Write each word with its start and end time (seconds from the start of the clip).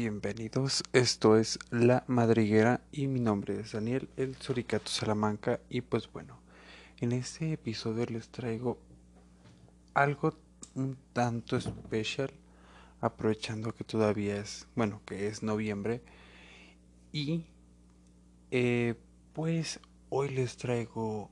Bienvenidos, 0.00 0.84
esto 0.92 1.36
es 1.36 1.58
La 1.72 2.04
Madriguera 2.06 2.80
y 2.92 3.08
mi 3.08 3.18
nombre 3.18 3.58
es 3.58 3.72
Daniel, 3.72 4.08
el 4.16 4.36
Suricato 4.36 4.86
Salamanca 4.86 5.58
y 5.68 5.80
pues 5.80 6.08
bueno, 6.12 6.38
en 7.00 7.10
este 7.10 7.54
episodio 7.54 8.06
les 8.06 8.28
traigo 8.28 8.78
algo 9.94 10.34
un 10.76 10.96
tanto 11.12 11.56
especial, 11.56 12.30
aprovechando 13.00 13.74
que 13.74 13.82
todavía 13.82 14.36
es, 14.36 14.68
bueno, 14.76 15.02
que 15.04 15.26
es 15.26 15.42
noviembre 15.42 16.00
y 17.10 17.46
eh, 18.52 18.94
pues 19.32 19.80
hoy 20.10 20.28
les 20.28 20.56
traigo 20.58 21.28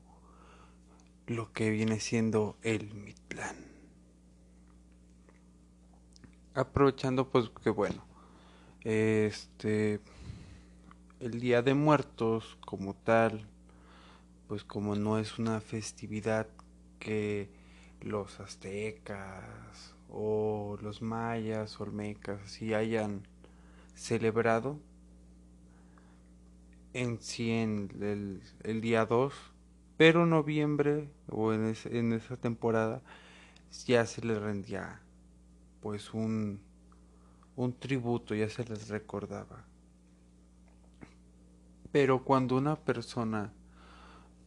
lo 1.25 1.53
que 1.53 1.69
viene 1.69 2.01
siendo 2.01 2.57
el 2.63 2.93
Midland. 2.93 3.65
Aprovechando 6.53 7.29
pues 7.29 7.49
que 7.63 7.69
bueno, 7.69 8.06
este 8.87 9.99
el 11.19 11.41
Día 11.41 11.61
de 11.61 11.73
Muertos 11.73 12.57
como 12.65 12.93
tal, 12.93 13.45
pues 14.47 14.63
como 14.63 14.95
no 14.95 15.19
es 15.19 15.39
una 15.39 15.59
festividad 15.59 16.47
que 16.97 17.49
los 17.99 18.39
aztecas 18.39 19.93
o 20.07 20.77
los 20.81 21.01
mayas, 21.01 21.81
olmecas, 21.81 22.41
así 22.43 22.73
hayan 22.73 23.27
celebrado 23.93 24.79
en 26.93 27.19
sí 27.19 27.51
en 27.51 27.89
el, 27.99 28.41
el 28.63 28.79
día 28.79 29.05
2, 29.05 29.33
pero 29.97 30.25
noviembre 30.25 31.09
o 31.27 31.51
en, 31.51 31.75
en 31.91 32.13
esa 32.13 32.37
temporada 32.37 33.01
ya 33.85 34.05
se 34.05 34.21
les 34.21 34.39
rendía 34.39 35.01
pues 35.81 36.13
un, 36.13 36.61
un 37.57 37.73
tributo, 37.73 38.35
ya 38.35 38.49
se 38.49 38.63
les 38.63 38.87
recordaba. 38.87 39.65
Pero 41.91 42.23
cuando 42.23 42.55
una 42.55 42.75
persona 42.75 43.51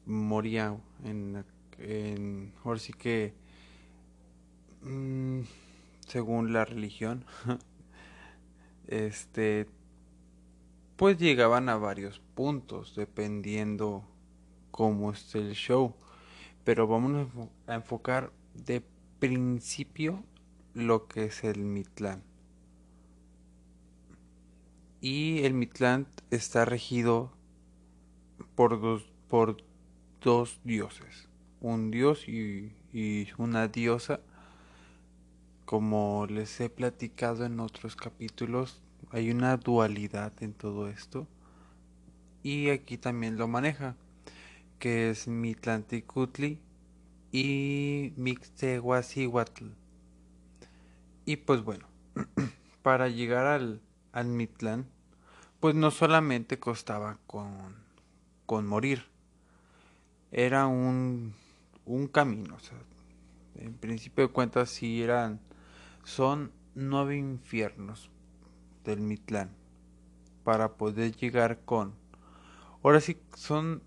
moría 0.06 0.76
en, 1.04 1.44
en 1.78 2.52
ahora 2.64 2.78
sí 2.78 2.92
que 2.92 3.34
mmm, 4.82 5.40
según 6.06 6.52
la 6.52 6.64
religión 6.64 7.24
este 8.86 9.66
pues 10.96 11.18
llegaban 11.18 11.68
a 11.68 11.76
varios 11.76 12.20
puntos 12.34 12.94
dependiendo 12.96 14.04
cómo 14.70 15.12
esté 15.12 15.38
el 15.38 15.54
show 15.54 15.94
pero 16.64 16.86
vamos 16.86 17.28
a 17.66 17.74
enfocar 17.74 18.32
de 18.54 18.82
principio 19.18 20.24
lo 20.74 21.08
que 21.08 21.24
es 21.24 21.44
el 21.44 21.60
Mitlán. 21.60 22.29
Y 25.00 25.44
el 25.44 25.54
Mitlán 25.54 26.06
está 26.30 26.64
regido 26.64 27.32
por 28.54 28.80
dos, 28.80 29.10
por 29.28 29.56
dos 30.20 30.60
dioses, 30.64 31.28
un 31.60 31.90
dios 31.90 32.28
y, 32.28 32.74
y 32.92 33.28
una 33.38 33.68
diosa. 33.68 34.20
Como 35.64 36.26
les 36.28 36.60
he 36.60 36.68
platicado 36.68 37.46
en 37.46 37.60
otros 37.60 37.96
capítulos, 37.96 38.82
hay 39.10 39.30
una 39.30 39.56
dualidad 39.56 40.32
en 40.42 40.52
todo 40.52 40.88
esto. 40.88 41.26
Y 42.42 42.70
aquí 42.70 42.98
también 42.98 43.38
lo 43.38 43.48
maneja, 43.48 43.96
que 44.78 45.10
es 45.10 45.28
Mitlanticutli 45.28 46.58
y 47.32 48.12
Mixtehuacihuatl. 48.16 49.66
Y 51.24 51.36
pues 51.36 51.62
bueno, 51.62 51.86
para 52.82 53.08
llegar 53.08 53.46
al, 53.46 53.80
al 54.12 54.26
Mitlán, 54.26 54.86
pues 55.60 55.74
no 55.74 55.90
solamente 55.90 56.58
costaba 56.58 57.18
con, 57.26 57.76
con 58.46 58.66
morir, 58.66 59.04
era 60.32 60.66
un, 60.66 61.34
un 61.84 62.08
camino. 62.08 62.56
En 63.56 63.74
principio 63.74 64.26
de 64.26 64.32
cuentas, 64.32 64.70
sí 64.70 65.02
eran, 65.02 65.40
son 66.04 66.52
nueve 66.74 67.16
infiernos 67.16 68.10
del 68.84 69.00
Mitlán 69.00 69.50
para 70.44 70.74
poder 70.74 71.14
llegar 71.16 71.60
con. 71.64 71.94
Ahora 72.82 73.00
sí 73.00 73.18
son 73.34 73.82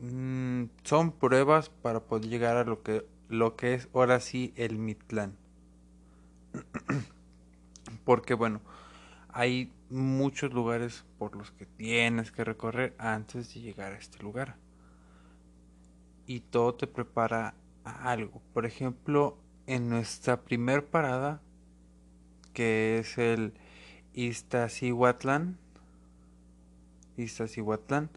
mmm, 0.00 0.64
son 0.82 1.12
pruebas 1.12 1.70
para 1.70 2.00
poder 2.00 2.28
llegar 2.28 2.56
a 2.56 2.64
lo 2.64 2.82
que 2.82 3.06
lo 3.28 3.56
que 3.56 3.74
es 3.74 3.88
ahora 3.94 4.20
sí 4.20 4.52
el 4.56 4.78
Mitlán. 4.78 5.36
Porque 8.04 8.34
bueno, 8.34 8.60
hay 9.28 9.72
muchos 9.90 10.52
lugares 10.52 11.04
por 11.18 11.36
los 11.36 11.50
que 11.52 11.66
tienes 11.66 12.32
que 12.32 12.44
recorrer 12.44 12.94
antes 12.98 13.52
de 13.54 13.60
llegar 13.60 13.92
a 13.92 13.98
este 13.98 14.22
lugar. 14.22 14.56
Y 16.26 16.40
todo 16.40 16.74
te 16.74 16.86
prepara 16.86 17.54
a 17.84 18.10
algo. 18.10 18.42
Por 18.52 18.66
ejemplo, 18.66 19.38
en 19.66 19.88
nuestra 19.88 20.42
primer 20.42 20.86
parada, 20.86 21.40
que 22.52 22.98
es 22.98 23.18
el 23.18 23.54
Iztaccíhuatlán, 24.14 25.58
Iztaccíhuatlán, 27.16 28.10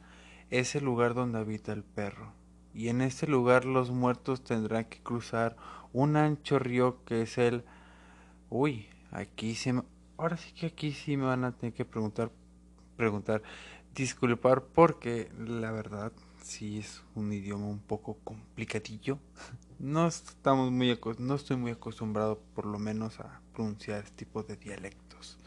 es 0.50 0.76
el 0.76 0.86
lugar 0.86 1.14
donde 1.14 1.40
habita 1.40 1.74
el 1.74 1.84
perro 1.84 2.34
y 2.76 2.90
en 2.90 3.02
este 3.02 3.26
lugar 3.26 3.64
los 3.64 3.90
muertos 3.90 4.44
tendrán 4.44 4.84
que 4.86 5.00
cruzar 5.00 5.56
un 5.94 6.18
ancho 6.18 6.60
río 6.60 7.04
que 7.06 7.22
es 7.22 7.38
el... 7.38 7.64
Uy, 8.50 8.90
aquí 9.16 9.56
se 9.56 9.74
me... 9.74 9.84
Ahora 10.18 10.38
sí 10.38 10.54
que 10.54 10.68
aquí 10.68 10.92
sí 10.92 11.18
me 11.18 11.26
van 11.26 11.44
a 11.44 11.52
tener 11.52 11.74
que 11.74 11.84
preguntar, 11.86 12.32
preguntar, 12.96 13.42
disculpar 13.94 14.64
porque 14.64 15.30
la 15.38 15.72
verdad 15.72 16.14
sí 16.42 16.80
es 16.80 17.04
un 17.16 17.34
idioma 17.34 17.68
un 17.68 17.80
poco 17.80 18.18
complicadillo. 18.24 19.20
No 19.78 20.08
estamos 20.08 20.72
muy 20.72 20.98
no 21.20 21.36
estoy 21.36 21.58
muy 21.58 21.72
acostumbrado 21.72 22.40
por 22.54 22.66
lo 22.66 22.80
menos 22.80 23.20
a 23.20 23.42
pronunciar 23.54 24.06
este 24.06 24.24
tipo 24.24 24.42
de 24.42 24.56
dialectos. 24.56 25.38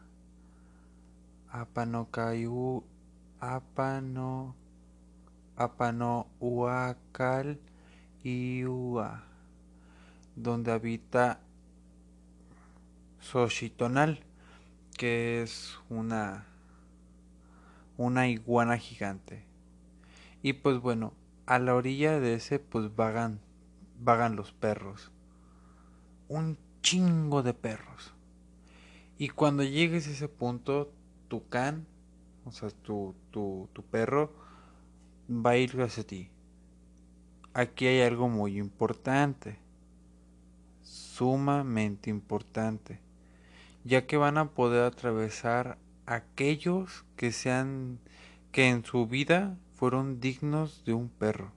Apanocayu, 1.54 2.84
Apano, 3.40 4.56
Apanohuacal 5.56 7.59
Iua, 8.24 9.24
donde 10.36 10.72
habita 10.72 11.40
Xochitonal, 13.22 14.24
que 14.97 15.42
es 15.42 15.78
una, 15.90 16.46
una 17.97 18.28
iguana 18.28 18.78
gigante. 18.78 19.46
Y 20.42 20.53
pues 20.53 20.80
bueno, 20.80 21.13
a 21.46 21.59
la 21.59 21.75
orilla 21.75 22.19
de 22.19 22.36
ese 22.36 22.59
pues 22.59 22.96
vagan, 22.96 23.40
vagan 24.00 24.36
los 24.36 24.52
perros. 24.52 25.12
Un 26.28 26.58
chingo 26.81 27.44
de 27.44 27.53
perros. 27.53 28.13
Y 29.18 29.30
cuando 29.30 29.63
llegues 29.63 30.08
a 30.08 30.12
ese 30.12 30.28
punto 30.28 30.92
tu 31.28 31.47
can, 31.47 31.86
o 32.46 32.52
sea, 32.52 32.69
tu, 32.69 33.16
tu, 33.31 33.69
tu 33.74 33.84
perro, 33.84 34.34
va 35.30 35.52
a 35.52 35.58
ir 35.58 35.80
hacia 35.82 36.06
ti. 36.06 36.30
Aquí 37.54 37.88
hay 37.88 38.02
algo 38.02 38.30
muy 38.30 38.58
importante, 38.58 39.58
sumamente 40.82 42.10
importante, 42.10 43.00
ya 43.84 44.08
que 44.08 44.18
van 44.18 44.38
a 44.38 44.50
poder 44.52 44.84
atravesar 44.84 45.78
aquellos 46.06 47.06
que 47.16 47.31
sean 47.31 48.00
que 48.52 48.70
en 48.70 48.84
su 48.84 49.08
vida 49.08 49.58
fueron 49.75 50.20
dignos 50.20 50.84
de 50.86 50.94
un 50.94 51.10
perro. 51.10 51.52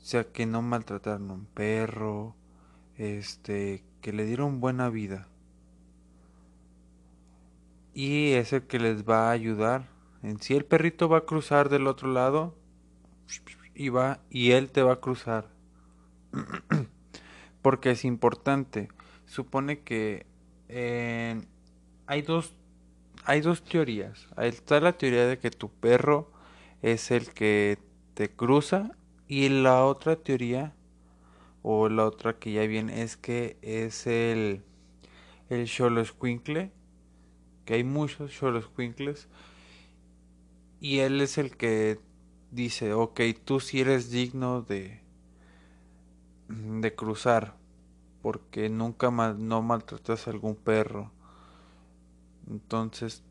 O 0.00 0.04
sea, 0.04 0.24
que 0.24 0.46
no 0.46 0.62
maltrataron 0.62 1.30
a 1.30 1.34
un 1.34 1.46
perro, 1.46 2.34
este, 2.96 3.84
que 4.00 4.12
le 4.12 4.24
dieron 4.26 4.60
buena 4.60 4.88
vida 4.88 5.28
y 7.94 8.32
es 8.32 8.52
el 8.52 8.62
que 8.62 8.78
les 8.78 9.08
va 9.08 9.28
a 9.28 9.32
ayudar. 9.32 9.88
En 10.22 10.40
sí 10.40 10.54
el 10.54 10.64
perrito 10.64 11.08
va 11.08 11.18
a 11.18 11.24
cruzar 11.24 11.68
del 11.68 11.86
otro 11.86 12.12
lado 12.12 12.54
y 13.74 13.88
va 13.88 14.20
y 14.30 14.52
él 14.52 14.70
te 14.70 14.82
va 14.82 14.94
a 14.94 15.00
cruzar. 15.00 15.50
Porque 17.62 17.90
es 17.90 18.04
importante. 18.04 18.88
Supone 19.26 19.80
que 19.80 20.26
hay 22.06 22.22
dos 22.22 22.54
hay 23.24 23.40
dos 23.40 23.62
teorías. 23.62 24.28
Está 24.36 24.80
la 24.80 24.96
teoría 24.98 25.26
de 25.26 25.38
que 25.38 25.50
tu 25.50 25.70
perro 25.70 26.32
es 26.82 27.10
el 27.10 27.32
que 27.32 27.78
te 28.14 28.30
cruza 28.30 28.90
y 29.28 29.48
la 29.48 29.84
otra 29.84 30.16
teoría 30.16 30.74
o 31.62 31.88
la 31.88 32.04
otra 32.04 32.38
que 32.38 32.52
ya 32.52 32.66
viene 32.66 33.02
es 33.02 33.16
que 33.16 33.56
es 33.62 34.06
el 34.06 34.64
el 35.48 35.68
Xoloscuincle 35.68 36.72
que 37.64 37.74
hay 37.74 37.84
muchos 37.84 38.32
Cholos 38.32 38.70
Quinkles 38.76 39.28
y 40.82 40.98
él 40.98 41.20
es 41.20 41.38
el 41.38 41.56
que 41.56 42.00
dice, 42.50 42.92
ok, 42.92 43.20
tú 43.44 43.60
si 43.60 43.80
eres 43.80 44.10
digno 44.10 44.62
de, 44.62 45.00
de 46.48 46.94
cruzar, 46.96 47.56
porque 48.20 48.68
nunca 48.68 49.10
no 49.10 49.62
maltratas 49.62 50.26
a 50.26 50.32
algún 50.32 50.56
perro. 50.56 51.12
Entonces, 52.50 53.22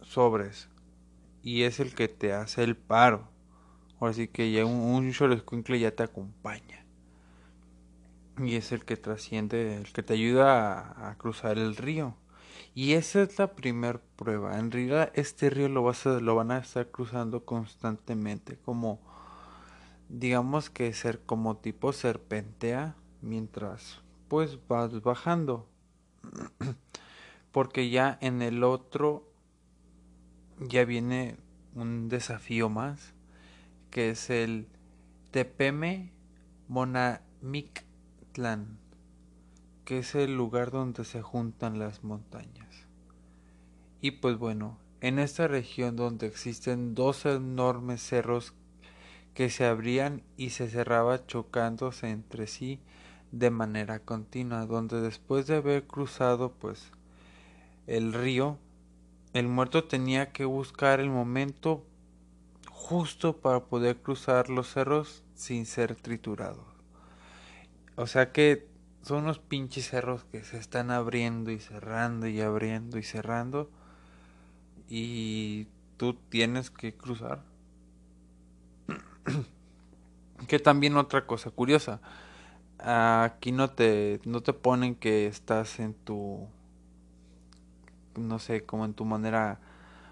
sobres. 0.00 0.70
Y 1.42 1.64
es 1.64 1.80
el 1.80 1.94
que 1.94 2.08
te 2.08 2.32
hace 2.32 2.64
el 2.64 2.76
paro. 2.76 3.28
Así 4.00 4.26
que 4.26 4.50
ya 4.50 4.64
un, 4.64 4.72
un 4.72 5.12
ya 5.12 5.94
te 5.94 6.02
acompaña. 6.02 6.86
Y 8.38 8.56
es 8.56 8.72
el 8.72 8.86
que 8.86 8.96
trasciende, 8.96 9.76
el 9.76 9.92
que 9.92 10.02
te 10.02 10.14
ayuda 10.14 11.10
a, 11.10 11.14
cruzar 11.18 11.58
el 11.58 11.76
río. 11.76 12.16
Y 12.74 12.94
esa 12.94 13.22
es 13.22 13.38
la 13.38 13.54
primera 13.54 14.00
prueba. 14.16 14.58
En 14.58 14.70
realidad 14.70 15.12
este 15.14 15.48
río 15.50 15.68
lo, 15.68 15.82
vas 15.82 16.06
a, 16.06 16.20
lo 16.20 16.34
van 16.34 16.50
a 16.50 16.58
estar 16.58 16.90
cruzando 16.90 17.44
constantemente. 17.44 18.58
Como, 18.64 19.00
digamos 20.08 20.70
que 20.70 20.92
ser 20.92 21.20
como 21.20 21.56
tipo 21.56 21.92
serpentea 21.92 22.96
mientras 23.22 24.02
pues 24.28 24.58
vas 24.66 25.02
bajando. 25.02 25.68
Porque 27.52 27.90
ya 27.90 28.18
en 28.20 28.42
el 28.42 28.64
otro 28.64 29.30
ya 30.58 30.84
viene 30.84 31.36
un 31.74 32.08
desafío 32.08 32.68
más 32.68 33.14
que 33.94 34.10
es 34.10 34.28
el 34.28 34.66
Tepeme 35.30 36.12
Monamictlán, 36.66 37.86
que 39.84 40.00
es 40.00 40.16
el 40.16 40.36
lugar 40.36 40.72
donde 40.72 41.04
se 41.04 41.22
juntan 41.22 41.78
las 41.78 42.02
montañas. 42.02 42.63
Y 44.04 44.10
pues 44.10 44.36
bueno, 44.36 44.76
en 45.00 45.18
esta 45.18 45.48
región 45.48 45.96
donde 45.96 46.26
existen 46.26 46.94
dos 46.94 47.24
enormes 47.24 48.02
cerros 48.02 48.52
que 49.32 49.48
se 49.48 49.64
abrían 49.64 50.22
y 50.36 50.50
se 50.50 50.68
cerraban 50.68 51.26
chocándose 51.26 52.10
entre 52.10 52.46
sí 52.46 52.80
de 53.32 53.48
manera 53.48 54.00
continua, 54.00 54.66
donde 54.66 55.00
después 55.00 55.46
de 55.46 55.56
haber 55.56 55.86
cruzado 55.86 56.52
pues 56.52 56.90
el 57.86 58.12
río, 58.12 58.58
el 59.32 59.48
muerto 59.48 59.84
tenía 59.84 60.32
que 60.32 60.44
buscar 60.44 61.00
el 61.00 61.08
momento 61.08 61.82
justo 62.68 63.38
para 63.38 63.64
poder 63.64 64.02
cruzar 64.02 64.50
los 64.50 64.70
cerros 64.70 65.24
sin 65.34 65.64
ser 65.64 65.96
triturado. 65.96 66.66
O 67.96 68.06
sea 68.06 68.32
que 68.32 68.68
son 69.00 69.22
unos 69.22 69.38
pinches 69.38 69.88
cerros 69.88 70.24
que 70.24 70.44
se 70.44 70.58
están 70.58 70.90
abriendo 70.90 71.50
y 71.50 71.58
cerrando 71.58 72.28
y 72.28 72.42
abriendo 72.42 72.98
y 72.98 73.02
cerrando 73.02 73.70
y 74.88 75.68
tú 75.96 76.14
tienes 76.14 76.70
que 76.70 76.94
cruzar. 76.94 77.44
que 80.48 80.58
también 80.58 80.96
otra 80.96 81.26
cosa 81.26 81.50
curiosa. 81.50 82.00
Aquí 82.78 83.52
no 83.52 83.70
te 83.70 84.20
no 84.24 84.42
te 84.42 84.52
ponen 84.52 84.94
que 84.94 85.26
estás 85.26 85.80
en 85.80 85.94
tu 85.94 86.48
no 88.16 88.38
sé, 88.38 88.64
como 88.64 88.84
en 88.84 88.94
tu 88.94 89.04
manera 89.04 89.60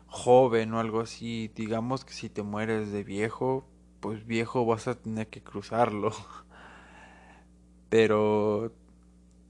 joven 0.06 0.74
o 0.74 0.80
algo 0.80 1.00
así, 1.00 1.50
digamos 1.54 2.04
que 2.04 2.12
si 2.12 2.28
te 2.28 2.42
mueres 2.42 2.92
de 2.92 3.04
viejo, 3.04 3.66
pues 4.00 4.26
viejo 4.26 4.66
vas 4.66 4.88
a 4.88 4.94
tener 4.96 5.28
que 5.28 5.42
cruzarlo. 5.42 6.12
Pero 7.88 8.72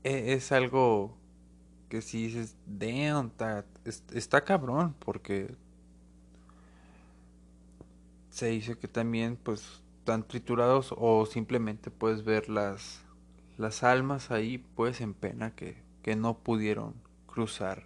e, 0.04 0.34
es, 0.34 0.52
algo 0.52 1.16
que 1.92 2.00
si 2.00 2.28
dices, 2.28 2.56
damn, 2.64 3.30
está 4.14 4.44
cabrón, 4.44 4.96
porque 4.98 5.54
se 8.30 8.46
dice 8.46 8.78
que 8.78 8.88
también 8.88 9.36
pues 9.36 9.82
están 9.98 10.26
triturados 10.26 10.94
o 10.96 11.26
simplemente 11.26 11.90
puedes 11.90 12.24
ver 12.24 12.48
las, 12.48 13.02
las 13.58 13.82
almas 13.82 14.30
ahí 14.30 14.56
pues 14.56 15.02
en 15.02 15.12
pena 15.12 15.54
que, 15.54 15.82
que 16.02 16.16
no 16.16 16.38
pudieron 16.38 16.94
cruzar. 17.26 17.84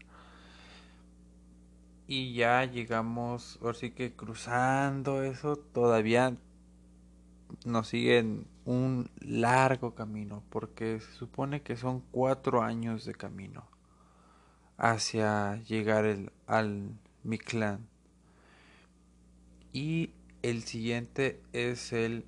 Y 2.06 2.32
ya 2.34 2.64
llegamos, 2.64 3.58
ahora 3.60 3.74
sí 3.74 3.90
que 3.90 4.12
cruzando 4.14 5.24
eso, 5.24 5.56
todavía 5.56 6.36
nos 7.64 7.88
siguen 7.88 8.46
un 8.64 9.10
largo 9.18 9.96
camino, 9.96 10.44
porque 10.48 11.00
se 11.00 11.10
supone 11.10 11.62
que 11.62 11.74
son 11.74 12.04
cuatro 12.12 12.62
años 12.62 13.04
de 13.04 13.12
camino 13.12 13.66
hacia 14.78 15.62
llegar 15.62 16.04
el, 16.04 16.32
al 16.46 16.98
Mictlán. 17.22 17.88
Y 19.72 20.10
el 20.42 20.62
siguiente 20.62 21.42
es 21.52 21.92
el 21.92 22.24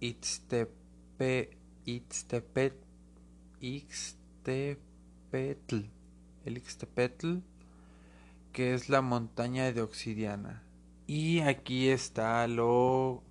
Ixtepe, 0.00 1.56
Ixtepet, 1.84 2.74
Ixtepetl. 3.60 4.76
El 6.44 6.56
Ixtepetl 6.56 7.38
que 8.52 8.74
es 8.74 8.88
la 8.88 9.02
montaña 9.02 9.72
de 9.72 9.82
obsidiana. 9.82 10.64
Y 11.06 11.40
aquí 11.40 11.88
está 11.88 12.46
lo, 12.48 13.22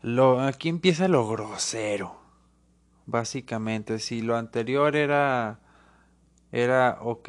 lo 0.00 0.40
aquí 0.40 0.68
empieza 0.68 1.06
lo 1.06 1.28
grosero. 1.28 2.20
Básicamente, 3.04 3.98
si 3.98 4.22
lo 4.22 4.36
anterior 4.36 4.96
era 4.96 5.60
era 6.52 6.98
ok, 7.00 7.28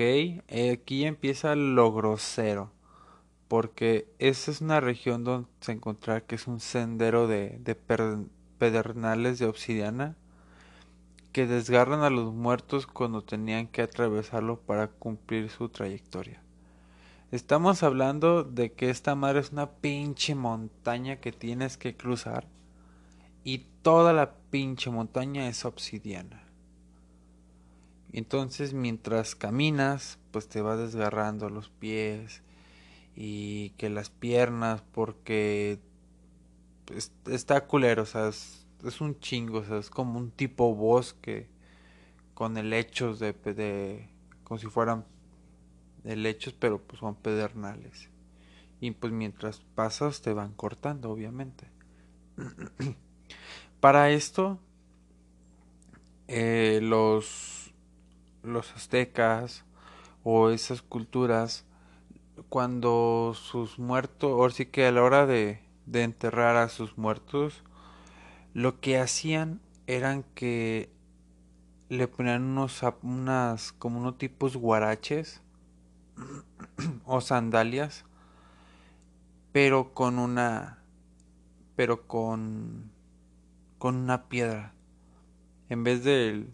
aquí 0.73 1.05
empieza 1.05 1.55
lo 1.55 1.93
grosero. 1.93 2.71
Porque 3.47 4.07
esa 4.19 4.51
es 4.51 4.61
una 4.61 4.79
región 4.79 5.23
donde 5.23 5.47
se 5.61 5.71
encontrar 5.71 6.23
que 6.23 6.35
es 6.35 6.47
un 6.47 6.59
sendero 6.59 7.27
de, 7.27 7.57
de 7.59 7.75
pedernales 8.57 9.39
de 9.39 9.45
obsidiana 9.45 10.15
que 11.31 11.47
desgarran 11.47 12.01
a 12.01 12.09
los 12.09 12.33
muertos 12.33 12.85
cuando 12.85 13.23
tenían 13.23 13.67
que 13.67 13.81
atravesarlo 13.81 14.59
para 14.59 14.87
cumplir 14.87 15.49
su 15.49 15.69
trayectoria. 15.69 16.41
Estamos 17.31 17.81
hablando 17.81 18.43
de 18.43 18.73
que 18.73 18.91
esta 18.91 19.15
madre 19.15 19.39
es 19.39 19.51
una 19.51 19.71
pinche 19.71 20.35
montaña 20.35 21.15
que 21.15 21.31
tienes 21.31 21.77
que 21.77 21.95
cruzar 21.95 22.47
y 23.43 23.65
toda 23.81 24.13
la 24.13 24.35
pinche 24.51 24.91
montaña 24.91 25.47
es 25.47 25.65
obsidiana. 25.65 26.42
Entonces 28.13 28.73
mientras 28.73 29.35
caminas, 29.35 30.19
pues 30.31 30.47
te 30.47 30.61
va 30.61 30.77
desgarrando 30.77 31.49
los 31.49 31.69
pies 31.69 32.41
y 33.15 33.71
que 33.71 33.89
las 33.89 34.09
piernas 34.09 34.83
porque 34.93 35.79
está 37.25 37.65
culero, 37.67 38.03
o 38.03 38.05
sea, 38.05 38.27
es 38.27 39.01
un 39.01 39.19
chingo, 39.19 39.59
o 39.59 39.65
sea, 39.65 39.77
es 39.77 39.89
como 39.89 40.19
un 40.19 40.31
tipo 40.31 40.73
bosque 40.75 41.47
con 42.33 42.57
helechos 42.57 43.19
de, 43.19 43.33
de 43.33 44.09
como 44.43 44.59
si 44.59 44.67
fueran 44.67 45.05
helechos, 46.03 46.53
pero 46.53 46.81
pues 46.81 46.99
son 46.99 47.15
pedernales. 47.15 48.09
Y 48.79 48.91
pues 48.91 49.13
mientras 49.13 49.61
pasas 49.75 50.21
te 50.21 50.33
van 50.33 50.53
cortando, 50.53 51.09
obviamente. 51.09 51.67
Para 53.79 54.11
esto, 54.11 54.59
eh, 56.27 56.79
los, 56.81 57.62
los 58.43 58.73
aztecas 58.75 59.65
o 60.23 60.49
esas 60.49 60.81
culturas, 60.81 61.65
cuando 62.49 63.33
sus 63.35 63.79
muertos, 63.79 64.31
o 64.33 64.49
sí 64.49 64.65
que 64.65 64.85
a 64.85 64.91
la 64.91 65.03
hora 65.03 65.25
de, 65.25 65.61
de 65.85 66.03
enterrar 66.03 66.55
a 66.55 66.69
sus 66.69 66.97
muertos, 66.97 67.63
lo 68.53 68.79
que 68.79 68.99
hacían 68.99 69.61
eran 69.87 70.23
que 70.35 70.89
le 71.89 72.07
ponían 72.07 72.43
unos 72.43 72.81
unas 73.01 73.73
como 73.73 73.99
unos 73.99 74.17
tipos 74.17 74.55
guaraches 74.55 75.41
o 77.05 77.21
sandalias 77.21 78.05
pero 79.51 79.93
con 79.93 80.17
una 80.17 80.79
pero 81.75 82.07
con 82.07 82.91
con 83.83 83.97
una 83.97 84.29
piedra. 84.29 84.73
En 85.67 85.83
vez 85.83 86.05
de, 86.05 86.47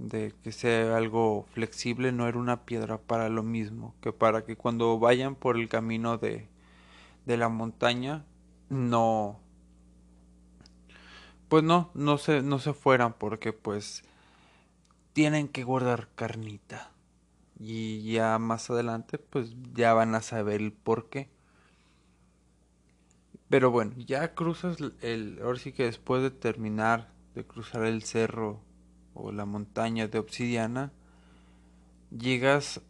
de 0.00 0.34
que 0.42 0.52
sea 0.52 0.96
algo 0.96 1.46
flexible 1.52 2.12
no 2.12 2.26
era 2.28 2.38
una 2.38 2.64
piedra 2.64 2.98
para 2.98 3.28
lo 3.28 3.42
mismo 3.42 3.94
que 4.00 4.12
para 4.12 4.44
que 4.44 4.56
cuando 4.56 4.98
vayan 4.98 5.34
por 5.34 5.56
el 5.56 5.68
camino 5.68 6.18
de 6.18 6.48
de 7.26 7.36
la 7.36 7.48
montaña 7.48 8.24
no 8.70 9.40
pues 11.50 11.64
no, 11.64 11.90
no 11.94 12.16
se, 12.16 12.42
no 12.42 12.60
se 12.60 12.72
fueran 12.72 13.12
porque 13.12 13.52
pues 13.52 14.04
tienen 15.12 15.48
que 15.48 15.64
guardar 15.64 16.08
carnita. 16.14 16.92
Y 17.58 18.12
ya 18.12 18.38
más 18.38 18.70
adelante 18.70 19.18
pues 19.18 19.52
ya 19.74 19.92
van 19.92 20.14
a 20.14 20.22
saber 20.22 20.60
el 20.60 20.72
por 20.72 21.10
qué. 21.10 21.28
Pero 23.48 23.72
bueno, 23.72 23.94
ya 23.98 24.32
cruzas 24.36 24.78
el, 25.02 25.40
ahora 25.42 25.58
sí 25.58 25.72
que 25.72 25.84
después 25.84 26.22
de 26.22 26.30
terminar 26.30 27.10
de 27.34 27.44
cruzar 27.44 27.84
el 27.84 28.04
cerro 28.04 28.60
o 29.14 29.32
la 29.32 29.44
montaña 29.44 30.08
de 30.08 30.18
obsidiana, 30.18 30.92
llegas 32.10 32.80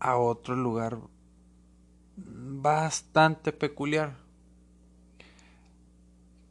a 0.00 0.16
otro 0.16 0.56
lugar 0.56 0.98
bastante 2.16 3.52
peculiar, 3.52 4.16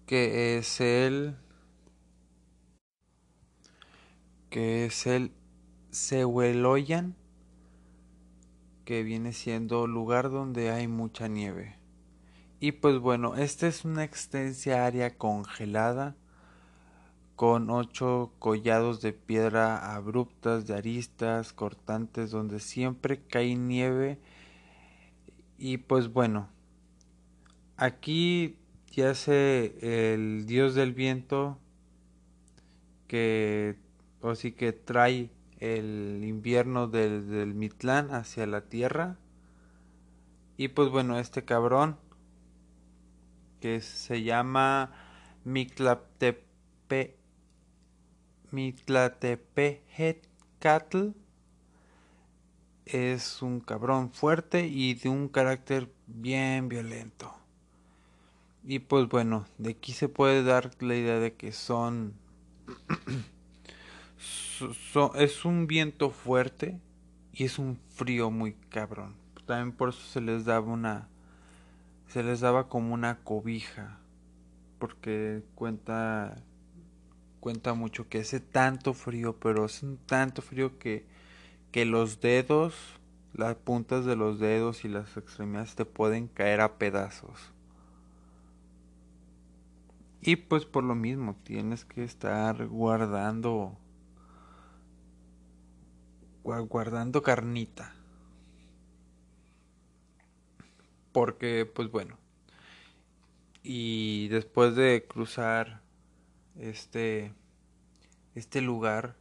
que 0.05 0.57
es 0.57 0.79
el 0.81 1.35
que 4.49 4.85
es 4.85 5.05
el 5.05 5.33
Sehueloyan, 5.91 7.15
que 8.85 9.03
viene 9.03 9.33
siendo 9.33 9.85
lugar 9.85 10.29
donde 10.29 10.71
hay 10.71 10.87
mucha 10.87 11.27
nieve. 11.27 11.75
Y 12.59 12.71
pues 12.71 12.99
bueno, 12.99 13.35
esta 13.35 13.67
es 13.67 13.85
una 13.85 14.03
extensa 14.03 14.85
área 14.85 15.17
congelada 15.17 16.15
con 17.37 17.69
ocho 17.69 18.33
collados 18.39 18.99
de 18.99 19.13
piedra 19.13 19.93
abruptas, 19.93 20.65
de 20.65 20.73
aristas, 20.73 21.53
cortantes, 21.53 22.31
donde 22.31 22.59
siempre 22.59 23.21
cae 23.21 23.55
nieve. 23.55 24.17
Y 25.59 25.77
pues 25.77 26.11
bueno, 26.11 26.49
aquí 27.75 28.57
yace 28.89 29.75
el 30.13 30.47
dios 30.47 30.73
del 30.73 30.93
viento 30.93 31.59
que 33.05 33.77
o 34.21 34.33
sí 34.33 34.53
que 34.53 34.73
trae 34.73 35.29
el 35.59 36.23
invierno 36.23 36.87
del, 36.87 37.29
del 37.29 37.53
Mitlán 37.53 38.15
hacia 38.15 38.47
la 38.47 38.61
tierra. 38.61 39.19
Y 40.57 40.69
pues 40.69 40.89
bueno, 40.89 41.19
este 41.19 41.45
cabrón 41.45 41.99
que 43.61 43.79
se 43.81 44.23
llama 44.23 44.91
Mictlatepe 45.43 47.16
Mictlatepehetcatl 48.51 51.09
es 52.85 53.41
un 53.41 53.59
cabrón 53.59 54.11
fuerte 54.11 54.67
y 54.67 54.93
de 54.93 55.09
un 55.09 55.27
carácter 55.27 55.91
bien 56.07 56.69
violento. 56.69 57.33
Y 58.63 58.79
pues 58.79 59.09
bueno, 59.09 59.45
de 59.57 59.71
aquí 59.71 59.91
se 59.93 60.07
puede 60.09 60.43
dar 60.43 60.71
la 60.81 60.95
idea 60.95 61.19
de 61.19 61.35
que 61.35 61.51
son, 61.51 62.13
es 65.15 65.45
un 65.45 65.67
viento 65.67 66.09
fuerte 66.09 66.79
y 67.33 67.43
es 67.45 67.59
un 67.59 67.77
frío 67.89 68.31
muy 68.31 68.53
cabrón. 68.69 69.15
También 69.45 69.75
por 69.75 69.89
eso 69.89 70.01
se 70.01 70.21
les 70.21 70.45
daba 70.45 70.67
una 70.67 71.09
se 72.07 72.23
les 72.23 72.39
daba 72.39 72.69
como 72.69 72.93
una 72.93 73.19
cobija 73.19 73.99
porque 74.79 75.43
cuenta 75.55 76.35
cuenta 77.47 77.73
mucho 77.75 78.09
que 78.09 78.19
hace 78.19 78.41
tanto 78.41 78.93
frío, 78.93 79.37
pero 79.39 79.63
es 79.63 79.81
un 79.81 79.95
tanto 79.95 80.41
frío 80.41 80.77
que, 80.79 81.05
que 81.71 81.85
los 81.85 82.19
dedos, 82.19 82.75
las 83.33 83.55
puntas 83.55 84.03
de 84.03 84.17
los 84.17 84.37
dedos 84.37 84.83
y 84.83 84.89
las 84.89 85.15
extremidades 85.15 85.73
te 85.73 85.85
pueden 85.85 86.27
caer 86.27 86.59
a 86.59 86.77
pedazos. 86.77 87.53
Y 90.19 90.35
pues 90.35 90.65
por 90.65 90.83
lo 90.83 90.93
mismo 90.93 91.37
tienes 91.45 91.85
que 91.85 92.03
estar 92.03 92.67
guardando 92.67 93.77
guardando 96.43 97.23
carnita. 97.23 97.95
Porque 101.13 101.65
pues 101.65 101.89
bueno. 101.89 102.17
Y 103.63 104.27
después 104.27 104.75
de 104.75 105.05
cruzar 105.07 105.86
este, 106.59 107.33
este 108.35 108.61
lugar 108.61 109.15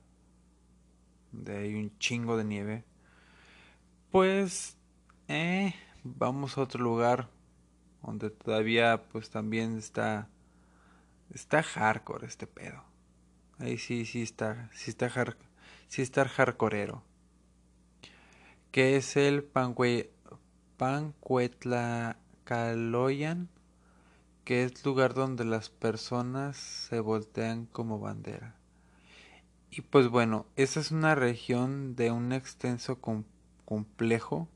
donde 1.33 1.59
hay 1.59 1.75
un 1.75 1.97
chingo 1.99 2.37
de 2.37 2.45
nieve, 2.45 2.85
pues 4.11 4.77
eh, 5.29 5.75
vamos 6.05 6.57
a 6.57 6.63
otro 6.63 6.83
lugar 6.83 7.29
donde 8.03 8.31
todavía 8.31 9.03
pues 9.11 9.31
también 9.31 9.77
está 9.77 10.29
está 11.35 11.63
hardcore 11.63 12.27
este 12.27 12.47
pedo. 12.47 12.85
Ahí 13.59 13.79
sí 13.79 14.05
sí 14.07 14.23
está, 14.23 14.71
sí 14.73 14.91
está 14.91 15.11
sí 15.89 16.03
está 16.03 16.29
hardcoreero. 16.29 17.03
Que 18.71 18.97
es 18.97 19.17
el 19.17 19.43
Panque, 19.43 20.13
Pancuetlacaloyan 20.77 23.49
que 24.47 24.63
es 24.63 24.85
lugar 24.85 25.13
donde 25.13 25.45
las 25.45 25.69
personas 25.71 26.57
se 26.57 27.01
voltean 27.01 27.67
como 27.67 27.99
bandera. 27.99 28.55
Y 29.73 29.81
pues 29.81 30.07
bueno, 30.09 30.47
esa 30.55 30.79
es 30.79 30.93
una 30.93 31.17
región 31.17 31.97
de 31.97 32.13
un 32.13 32.33
extenso 32.33 33.01
complejo. 33.65 34.47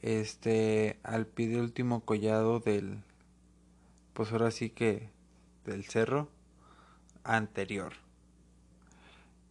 Este, 0.00 0.98
al 1.02 1.26
pie 1.26 1.48
del 1.48 1.60
último 1.60 2.00
collado 2.00 2.60
del, 2.60 3.02
pues 4.14 4.32
ahora 4.32 4.50
sí 4.50 4.70
que 4.70 5.10
del 5.66 5.84
cerro 5.84 6.30
anterior. 7.24 7.92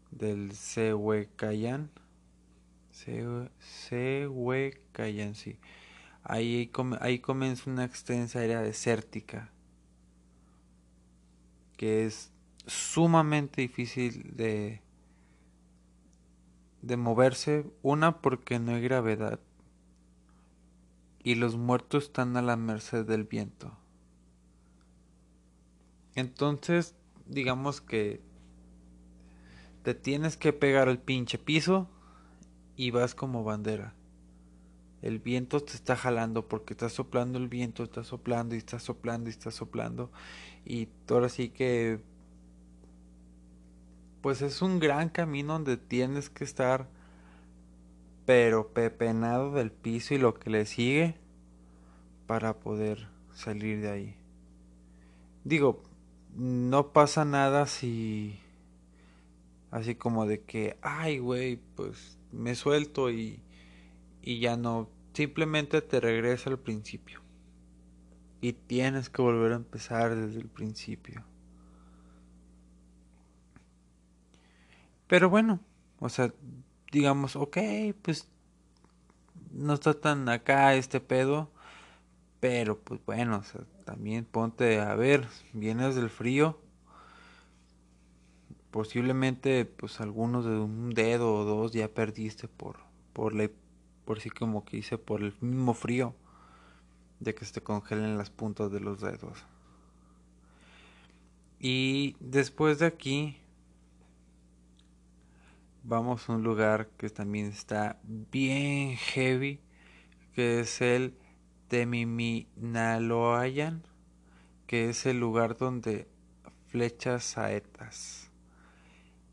Del 0.09 0.51
Sehuecayan. 0.51 1.91
Sehuecayan, 3.59 5.35
sí. 5.35 5.59
Ahí, 6.23 6.71
ahí 7.01 7.19
comienza 7.19 7.69
una 7.69 7.83
extensa 7.83 8.39
área 8.39 8.61
desértica 8.61 9.51
que 11.75 12.05
es 12.05 12.31
sumamente 12.65 13.61
difícil 13.61 14.35
de, 14.37 14.81
de 16.81 16.97
moverse. 16.97 17.65
Una 17.81 18.21
porque 18.21 18.57
no 18.59 18.73
hay 18.73 18.81
gravedad 18.81 19.41
y 21.23 21.35
los 21.35 21.57
muertos 21.57 22.05
están 22.05 22.37
a 22.37 22.41
la 22.41 22.55
merced 22.55 23.05
del 23.05 23.25
viento. 23.25 23.77
Entonces, 26.15 26.95
digamos 27.25 27.81
que 27.81 28.21
te 29.83 29.93
tienes 29.93 30.37
que 30.37 30.53
pegar 30.53 30.87
al 30.87 30.99
pinche 30.99 31.37
piso 31.37 31.89
y 32.77 32.91
vas 32.91 33.13
como 33.13 33.43
bandera 33.43 33.93
el 35.03 35.19
viento 35.19 35.59
te 35.59 35.73
está 35.73 35.97
jalando 35.97 36.47
porque 36.47 36.73
está 36.73 36.87
soplando 36.87 37.37
el 37.37 37.49
viento, 37.49 37.83
está 37.83 38.05
soplando 38.05 38.55
y 38.55 38.59
está 38.59 38.79
soplando 38.79 39.29
y 39.29 39.31
está 39.31 39.51
soplando. 39.51 40.09
Y 40.65 40.87
ahora 41.09 41.27
sí 41.27 41.49
que 41.49 41.99
pues 44.21 44.41
es 44.41 44.61
un 44.61 44.79
gran 44.79 45.09
camino 45.09 45.53
donde 45.53 45.75
tienes 45.75 46.29
que 46.29 46.45
estar 46.45 46.87
pero 48.25 48.69
pepenado 48.69 49.51
del 49.51 49.71
piso 49.71 50.13
y 50.13 50.19
lo 50.19 50.33
que 50.33 50.49
le 50.49 50.65
sigue 50.65 51.15
para 52.25 52.61
poder 52.61 53.09
salir 53.33 53.81
de 53.81 53.91
ahí. 53.91 54.15
Digo, 55.43 55.83
no 56.33 56.93
pasa 56.93 57.25
nada 57.25 57.67
si 57.67 58.39
así 59.69 59.95
como 59.95 60.25
de 60.25 60.39
que, 60.39 60.77
ay, 60.81 61.19
güey, 61.19 61.59
pues 61.75 62.17
me 62.31 62.55
suelto 62.55 63.11
y 63.11 63.41
y 64.23 64.39
ya 64.39 64.55
no, 64.55 64.87
simplemente 65.13 65.81
te 65.81 65.99
regresa 65.99 66.49
al 66.49 66.59
principio. 66.59 67.21
Y 68.41 68.53
tienes 68.53 69.09
que 69.09 69.21
volver 69.21 69.53
a 69.53 69.55
empezar 69.55 70.15
desde 70.15 70.41
el 70.41 70.49
principio. 70.49 71.23
Pero 75.07 75.29
bueno, 75.29 75.59
o 75.99 76.09
sea, 76.09 76.33
digamos, 76.91 77.35
ok, 77.35 77.57
pues 78.01 78.27
no 79.51 79.73
está 79.75 79.93
tan 79.93 80.27
acá 80.27 80.75
este 80.75 80.99
pedo. 80.99 81.51
Pero 82.39 82.77
pues 82.79 82.99
bueno, 83.05 83.37
o 83.37 83.43
sea, 83.43 83.61
también 83.85 84.25
ponte 84.25 84.81
a 84.81 84.95
ver, 84.95 85.27
vienes 85.53 85.95
del 85.95 86.09
frío. 86.09 86.59
Posiblemente 88.71 89.65
pues 89.65 90.01
algunos 90.01 90.45
de 90.45 90.57
un 90.57 90.89
dedo 90.89 91.33
o 91.35 91.45
dos 91.45 91.71
ya 91.71 91.87
perdiste 91.87 92.47
por, 92.47 92.79
por 93.13 93.33
la 93.33 93.43
por 94.05 94.19
sí 94.19 94.29
como 94.29 94.63
que 94.65 94.77
hice 94.77 94.97
por 94.97 95.21
el 95.21 95.33
mismo 95.41 95.73
frío 95.73 96.15
de 97.19 97.33
que 97.33 97.45
se 97.45 97.53
te 97.53 97.61
congelen 97.61 98.17
las 98.17 98.29
puntas 98.29 98.71
de 98.71 98.79
los 98.79 99.01
dedos. 99.01 99.43
Y 101.59 102.15
después 102.19 102.79
de 102.79 102.87
aquí 102.87 103.37
vamos 105.83 106.29
a 106.29 106.33
un 106.33 106.43
lugar 106.43 106.89
que 106.97 107.09
también 107.09 107.47
está 107.47 107.99
bien 108.05 108.97
heavy, 108.97 109.61
que 110.33 110.59
es 110.59 110.81
el 110.81 111.17
Temiminaloayan, 111.69 113.83
que 114.67 114.89
es 114.89 115.05
el 115.05 115.17
lugar 115.19 115.57
donde 115.57 116.09
flechas 116.67 117.23
saetas. 117.23 118.29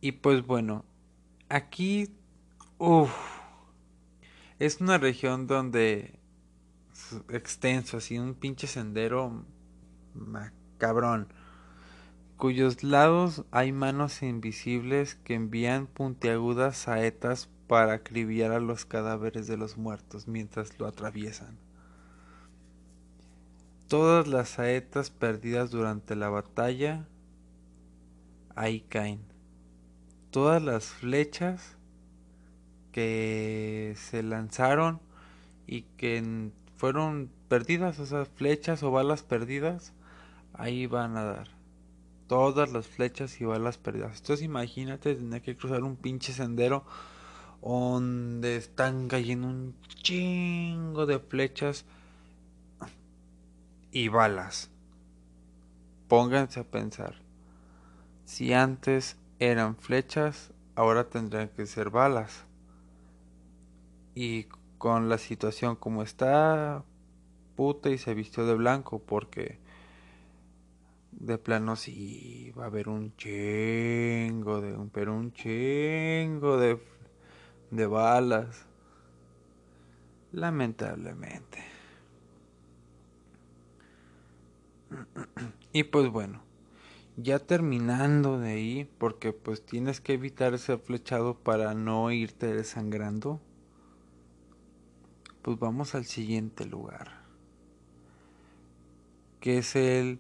Y 0.01 0.13
pues 0.13 0.47
bueno, 0.47 0.85
aquí, 1.49 2.15
uff 2.79 3.30
es 4.61 4.81
una 4.81 4.99
región 4.99 5.47
donde 5.47 6.21
extenso, 7.31 7.97
así 7.97 8.19
un 8.19 8.35
pinche 8.35 8.67
sendero 8.67 9.45
cabrón, 10.77 11.29
cuyos 12.37 12.83
lados 12.85 13.45
hay 13.51 13.73
manos 13.73 14.23
invisibles 14.23 15.15
que 15.15 15.35
envían 15.35 15.87
puntiagudas 15.87 16.77
saetas 16.77 17.49
para 17.69 17.95
acribillar 17.95 18.53
a 18.53 18.61
los 18.61 18.85
cadáveres 18.85 19.47
de 19.47 19.57
los 19.57 19.79
muertos 19.79 20.29
mientras 20.29 20.79
lo 20.79 20.87
atraviesan. 20.87 21.59
Todas 23.89 24.29
las 24.29 24.51
saetas 24.51 25.11
perdidas 25.11 25.71
durante 25.71 26.17
la 26.17 26.29
batalla 26.29 27.09
ahí 28.55 28.83
caen. 28.83 29.23
Todas 30.31 30.63
las 30.63 30.87
flechas 30.87 31.79
que 32.93 33.95
se 33.97 34.23
lanzaron 34.23 35.01
y 35.67 35.83
que 35.97 36.51
fueron 36.77 37.31
perdidas, 37.49 37.99
o 37.99 38.07
sea, 38.07 38.25
flechas 38.25 38.83
o 38.83 38.91
balas 38.91 39.23
perdidas, 39.23 39.93
ahí 40.55 40.87
van 40.87 41.17
a 41.17 41.25
dar. 41.25 41.49
Todas 42.27 42.73
las 42.73 42.87
flechas 42.87 43.41
y 43.41 43.45
balas 43.45 43.77
perdidas. 43.77 44.19
Entonces 44.19 44.45
imagínate 44.45 45.15
tener 45.15 45.43
que 45.43 45.57
cruzar 45.57 45.83
un 45.83 45.97
pinche 45.97 46.33
sendero 46.33 46.85
donde 47.61 48.57
están 48.57 49.09
cayendo 49.09 49.49
un 49.49 49.75
chingo 50.03 51.07
de 51.07 51.19
flechas 51.19 51.85
y 53.93 54.09
balas. 54.09 54.71
Pónganse 56.09 56.61
a 56.61 56.65
pensar. 56.65 57.17
Si 58.25 58.53
antes 58.53 59.17
eran 59.39 59.77
flechas, 59.77 60.53
ahora 60.75 61.11
tendrán 61.11 61.49
que 61.49 61.67
ser 61.67 61.91
balas. 61.91 62.45
Y 64.15 64.45
con 64.79 65.09
la 65.09 65.19
situación 65.19 65.77
como 65.77 66.03
está, 66.03 66.85
puta 67.57 67.91
y 67.91 67.99
se 67.99 68.15
vistió 68.15 68.47
de 68.47 68.55
blanco 68.55 68.99
porque 69.01 69.59
de 71.13 71.39
plano 71.39 71.77
sí 71.77 72.53
va 72.59 72.65
a 72.65 72.67
haber 72.67 72.89
un 72.89 73.15
chingo 73.17 74.61
de 74.61 74.73
un 74.73 74.89
pero 74.91 75.15
un 75.15 75.33
chingo 75.33 76.57
de 76.57 76.81
de 77.71 77.87
balas. 77.87 78.67
Lamentablemente. 80.33 81.65
Y 85.73 85.85
pues 85.85 86.09
bueno 86.09 86.43
ya 87.17 87.39
terminando 87.39 88.39
de 88.39 88.51
ahí 88.51 88.91
porque 88.99 89.33
pues 89.33 89.65
tienes 89.65 90.01
que 90.01 90.15
evitar 90.15 90.55
ese 90.55 90.79
flechado 90.79 91.35
para 91.35 91.75
no 91.75 92.11
irte 92.11 92.53
desangrando 92.53 93.41
pues 95.43 95.59
vamos 95.59 95.95
al 95.95 96.05
siguiente 96.05 96.67
lugar 96.67 97.21
que 99.41 99.59
es 99.59 99.75
el 99.75 100.19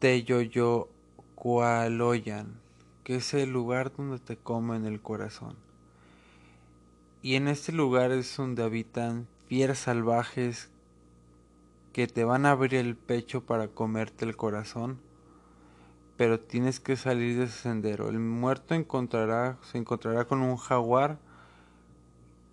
Teyoyo 0.00 0.88
Kualoyan, 1.36 2.60
que 3.04 3.16
es 3.16 3.34
el 3.34 3.52
lugar 3.52 3.92
donde 3.96 4.18
te 4.18 4.36
comen 4.36 4.84
el 4.84 5.00
corazón. 5.00 5.56
Y 7.22 7.36
en 7.36 7.48
este 7.48 7.72
lugar 7.72 8.10
es 8.10 8.36
donde 8.36 8.64
habitan 8.64 9.28
fieras 9.48 9.78
salvajes 9.78 10.70
que 11.92 12.08
te 12.08 12.24
van 12.24 12.46
a 12.46 12.50
abrir 12.50 12.74
el 12.74 12.96
pecho 12.96 13.44
para 13.44 13.68
comerte 13.68 14.24
el 14.24 14.36
corazón, 14.36 14.98
pero 16.16 16.40
tienes 16.40 16.80
que 16.80 16.96
salir 16.96 17.38
de 17.38 17.44
ese 17.44 17.58
sendero. 17.58 18.08
El 18.08 18.18
muerto 18.18 18.74
se 18.74 19.78
encontrará 19.78 20.24
con 20.26 20.42
un 20.42 20.56
jaguar 20.56 21.18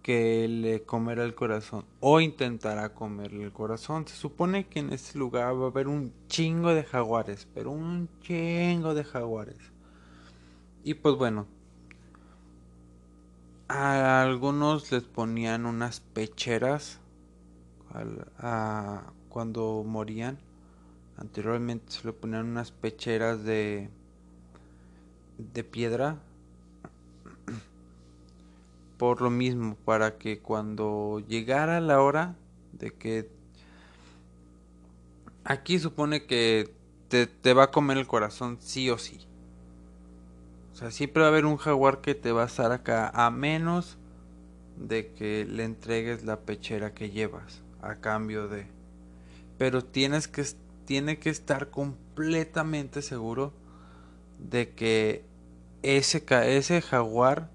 que 0.03 0.47
le 0.49 0.83
comerá 0.83 1.23
el 1.23 1.33
corazón 1.33 1.85
o 2.01 2.19
intentará 2.19 2.93
comerle 2.93 3.45
el 3.45 3.53
corazón. 3.53 4.05
Se 4.07 4.15
supone 4.15 4.67
que 4.67 4.79
en 4.79 4.91
este 4.91 5.17
lugar 5.17 5.59
va 5.59 5.65
a 5.65 5.69
haber 5.69 5.87
un 5.87 6.13
chingo 6.27 6.73
de 6.75 6.83
jaguares, 6.83 7.47
pero 7.53 7.71
un 7.71 8.09
chingo 8.21 8.93
de 8.93 9.05
jaguares. 9.05 9.57
Y 10.83 10.95
pues 10.95 11.15
bueno, 11.15 11.47
a 13.69 14.21
algunos 14.21 14.91
les 14.91 15.03
ponían 15.03 15.65
unas 15.65 16.01
pecheras 16.01 16.99
cuando 19.29 19.83
morían. 19.87 20.37
Anteriormente 21.15 21.85
se 21.93 22.05
le 22.05 22.13
ponían 22.13 22.45
unas 22.45 22.71
pecheras 22.71 23.43
de 23.43 23.89
de 25.37 25.63
piedra 25.63 26.19
por 29.03 29.21
lo 29.21 29.29
mismo, 29.29 29.75
para 29.83 30.17
que 30.17 30.39
cuando 30.39 31.21
llegara 31.27 31.81
la 31.81 32.01
hora 32.01 32.37
de 32.71 32.91
que 32.91 33.29
aquí 35.43 35.77
supone 35.77 36.25
que 36.25 36.73
te, 37.09 37.27
te, 37.27 37.53
va 37.53 37.63
a 37.63 37.71
comer 37.71 37.97
el 37.97 38.07
corazón 38.07 38.59
sí 38.61 38.89
o 38.89 38.97
sí. 38.97 39.19
O 40.71 40.77
sea, 40.77 40.89
siempre 40.89 41.19
va 41.19 41.27
a 41.27 41.31
haber 41.31 41.45
un 41.45 41.57
jaguar 41.57 41.99
que 41.99 42.15
te 42.15 42.31
va 42.31 42.43
a 42.43 42.45
estar 42.45 42.71
acá 42.71 43.11
a 43.13 43.29
menos 43.29 43.97
de 44.77 45.11
que 45.11 45.43
le 45.43 45.65
entregues 45.65 46.23
la 46.23 46.39
pechera 46.39 46.93
que 46.93 47.09
llevas 47.09 47.61
a 47.81 47.95
cambio 47.95 48.47
de 48.47 48.67
pero 49.57 49.83
tienes 49.83 50.29
que 50.29 50.45
tiene 50.85 51.19
que 51.19 51.29
estar 51.29 51.71
completamente 51.71 53.01
seguro 53.01 53.51
de 54.39 54.69
que 54.69 55.25
ese 55.81 56.23
ese 56.29 56.81
jaguar 56.81 57.51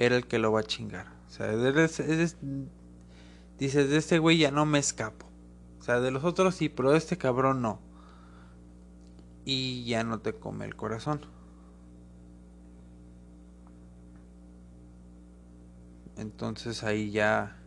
era 0.00 0.16
el 0.16 0.26
que 0.26 0.38
lo 0.38 0.50
va 0.50 0.60
a 0.60 0.64
chingar. 0.64 1.12
O 1.28 1.30
sea, 1.30 1.54
dices, 3.58 3.90
de 3.90 3.96
este 3.98 4.18
güey 4.18 4.38
ya 4.38 4.50
no 4.50 4.64
me 4.64 4.78
escapo. 4.78 5.26
O 5.78 5.82
sea, 5.82 6.00
de 6.00 6.10
los 6.10 6.24
otros 6.24 6.54
sí, 6.54 6.70
pero 6.70 6.92
de 6.92 6.98
este 6.98 7.18
cabrón 7.18 7.60
no. 7.60 7.80
Y 9.44 9.84
ya 9.84 10.02
no 10.02 10.18
te 10.20 10.32
come 10.32 10.64
el 10.64 10.74
corazón. 10.74 11.20
Entonces 16.16 16.82
ahí 16.82 17.10
ya. 17.10 17.58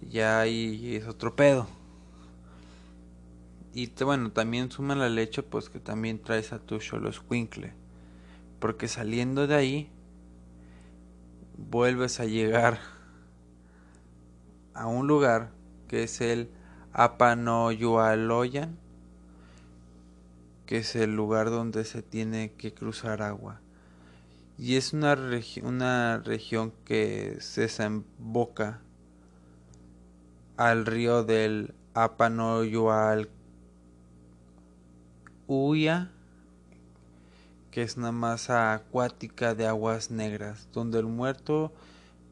Ya 0.00 0.40
ahí 0.40 0.96
es 0.96 1.06
otro 1.06 1.36
pedo. 1.36 1.68
Y 3.72 3.92
bueno, 4.02 4.32
también 4.32 4.72
suma 4.72 4.96
la 4.96 5.08
leche, 5.08 5.44
pues 5.44 5.70
que 5.70 5.78
también 5.78 6.20
traes 6.20 6.52
a 6.52 6.58
tu 6.58 6.80
Cholo 6.80 7.12
Squinkle. 7.12 7.74
Porque 8.58 8.88
saliendo 8.88 9.46
de 9.46 9.54
ahí 9.54 9.92
vuelves 11.70 12.20
a 12.20 12.24
llegar 12.24 12.78
a 14.74 14.86
un 14.86 15.06
lugar 15.06 15.50
que 15.88 16.04
es 16.04 16.20
el 16.20 16.50
Apanoyualoyan, 16.92 18.78
que 20.66 20.78
es 20.78 20.96
el 20.96 21.14
lugar 21.14 21.50
donde 21.50 21.84
se 21.84 22.02
tiene 22.02 22.52
que 22.52 22.72
cruzar 22.74 23.22
agua. 23.22 23.60
Y 24.58 24.76
es 24.76 24.92
una, 24.92 25.16
una 25.62 26.18
región 26.18 26.72
que 26.84 27.38
se 27.40 27.62
desemboca 27.62 28.80
al 30.56 30.86
río 30.86 31.24
del 31.24 31.74
Apanoyual 31.94 33.28
que 37.72 37.82
es 37.82 37.96
una 37.96 38.12
masa 38.12 38.74
acuática 38.74 39.54
de 39.54 39.66
aguas 39.66 40.10
negras, 40.10 40.68
donde 40.74 40.98
el 40.98 41.06
muerto, 41.06 41.72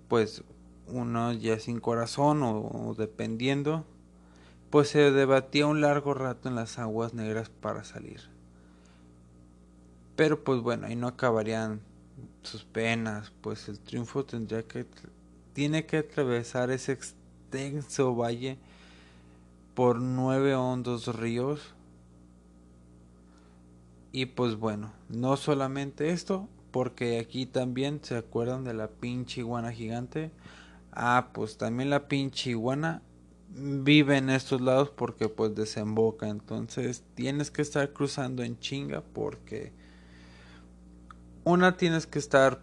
pues 0.06 0.44
uno 0.86 1.32
ya 1.32 1.58
sin 1.58 1.80
corazón 1.80 2.42
o, 2.42 2.94
dependiendo, 2.96 3.86
pues 4.68 4.90
se 4.90 5.10
debatía 5.10 5.66
un 5.66 5.80
largo 5.80 6.12
rato 6.12 6.50
en 6.50 6.56
las 6.56 6.78
aguas 6.78 7.14
negras 7.14 7.48
para 7.48 7.84
salir. 7.84 8.20
Pero 10.14 10.44
pues 10.44 10.60
bueno, 10.60 10.86
ahí 10.86 10.94
no 10.94 11.08
acabarían 11.08 11.80
sus 12.42 12.64
penas, 12.64 13.32
pues 13.40 13.66
el 13.70 13.80
triunfo 13.80 14.26
tendría 14.26 14.62
que 14.62 14.86
tiene 15.54 15.86
que 15.86 15.96
atravesar 15.98 16.70
ese 16.70 16.92
extenso 16.92 18.14
valle 18.14 18.58
por 19.74 20.00
nueve 20.00 20.54
hondos 20.54 21.16
ríos 21.16 21.74
y 24.12 24.26
pues 24.26 24.56
bueno, 24.56 24.92
no 25.08 25.36
solamente 25.36 26.10
esto, 26.10 26.48
porque 26.70 27.18
aquí 27.18 27.46
también 27.46 28.00
se 28.02 28.16
acuerdan 28.16 28.64
de 28.64 28.74
la 28.74 28.88
pinche 28.88 29.40
iguana 29.40 29.72
gigante. 29.72 30.30
Ah, 30.92 31.28
pues 31.32 31.56
también 31.56 31.90
la 31.90 32.08
pinche 32.08 32.50
iguana 32.50 33.02
vive 33.52 34.16
en 34.16 34.30
estos 34.30 34.60
lados 34.60 34.90
porque 34.90 35.28
pues 35.28 35.54
desemboca. 35.54 36.28
Entonces 36.28 37.04
tienes 37.14 37.50
que 37.50 37.62
estar 37.62 37.92
cruzando 37.92 38.42
en 38.42 38.58
chinga 38.58 39.02
porque 39.02 39.72
una 41.44 41.76
tienes 41.76 42.06
que 42.06 42.18
estar 42.18 42.60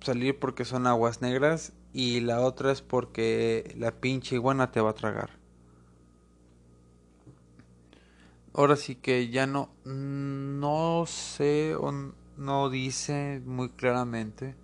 salir 0.00 0.38
porque 0.38 0.64
son 0.64 0.88
aguas 0.88 1.22
negras 1.22 1.72
y 1.92 2.20
la 2.20 2.40
otra 2.40 2.72
es 2.72 2.82
porque 2.82 3.74
la 3.78 3.92
pinche 3.92 4.34
iguana 4.34 4.72
te 4.72 4.80
va 4.80 4.90
a 4.90 4.94
tragar. 4.94 5.42
ahora 8.54 8.76
sí 8.76 8.94
que 8.94 9.28
ya 9.28 9.46
no, 9.46 9.70
no 10.62 11.06
sé 11.06 11.74
o 11.74 11.92
no 12.36 12.70
dice 12.70 13.42
muy 13.44 13.68
claramente 13.68 14.54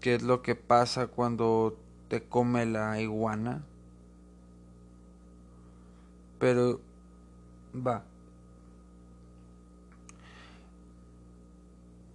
qué 0.00 0.16
es 0.16 0.22
lo 0.24 0.42
que 0.42 0.56
pasa 0.56 1.06
cuando 1.06 1.78
te 2.08 2.24
come 2.24 2.66
la 2.66 3.00
iguana. 3.00 3.64
Pero 6.40 6.80
va. 7.74 8.02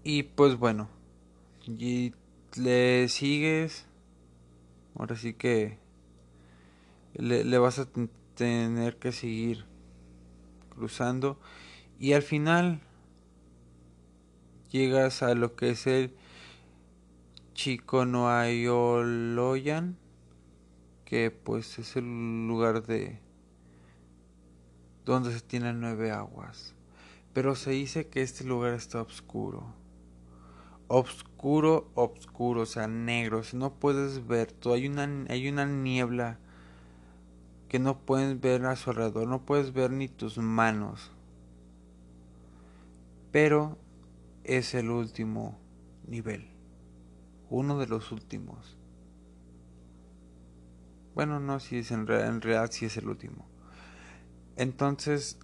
Y 0.03 0.23
pues 0.23 0.57
bueno, 0.57 0.89
y 1.65 2.13
le 2.57 3.07
sigues, 3.07 3.85
ahora 4.95 5.15
sí 5.15 5.33
que 5.33 5.77
le, 7.13 7.45
le 7.45 7.57
vas 7.59 7.79
a 7.79 7.87
tener 8.35 8.97
que 8.97 9.13
seguir 9.13 9.63
cruzando 10.75 11.39
y 11.99 12.13
al 12.13 12.21
final 12.21 12.79
llegas 14.69 15.23
a 15.23 15.33
lo 15.33 15.55
que 15.55 15.71
es 15.71 15.87
el 15.87 16.13
Chiconoayoloyan, 17.53 19.97
que 21.05 21.31
pues 21.31 21.79
es 21.79 21.95
el 21.95 22.47
lugar 22.47 22.85
de 22.85 23.19
donde 25.05 25.33
se 25.33 25.41
tienen 25.41 25.79
nueve 25.79 26.11
aguas. 26.11 26.75
Pero 27.33 27.55
se 27.55 27.71
dice 27.71 28.07
que 28.07 28.21
este 28.21 28.43
lugar 28.43 28.73
está 28.73 29.01
oscuro. 29.01 29.73
Obscuro, 30.87 31.89
obscuro, 31.95 32.61
o 32.61 32.65
sea, 32.65 32.87
negro. 32.87 33.43
Si 33.43 33.57
no 33.57 33.73
puedes 33.73 34.27
ver 34.27 34.51
todo, 34.51 34.75
hay 34.75 34.87
una, 34.87 35.25
hay 35.29 35.49
una 35.49 35.65
niebla 35.65 36.37
que 37.69 37.79
no 37.79 37.97
puedes 37.99 38.39
ver 38.39 38.65
a 38.65 38.75
su 38.75 38.91
alrededor, 38.91 39.27
no 39.27 39.45
puedes 39.45 39.73
ver 39.73 39.91
ni 39.91 40.07
tus 40.07 40.37
manos. 40.37 41.11
Pero 43.31 43.77
es 44.43 44.73
el 44.73 44.89
último 44.89 45.59
nivel, 46.07 46.49
uno 47.49 47.77
de 47.77 47.87
los 47.87 48.11
últimos. 48.11 48.77
Bueno, 51.13 51.39
no, 51.39 51.59
si 51.59 51.79
es 51.79 51.91
en, 51.91 52.07
realidad 52.07 52.71
si 52.71 52.85
es 52.85 52.95
el 52.97 53.09
último. 53.09 53.47
Entonces, 54.55 55.39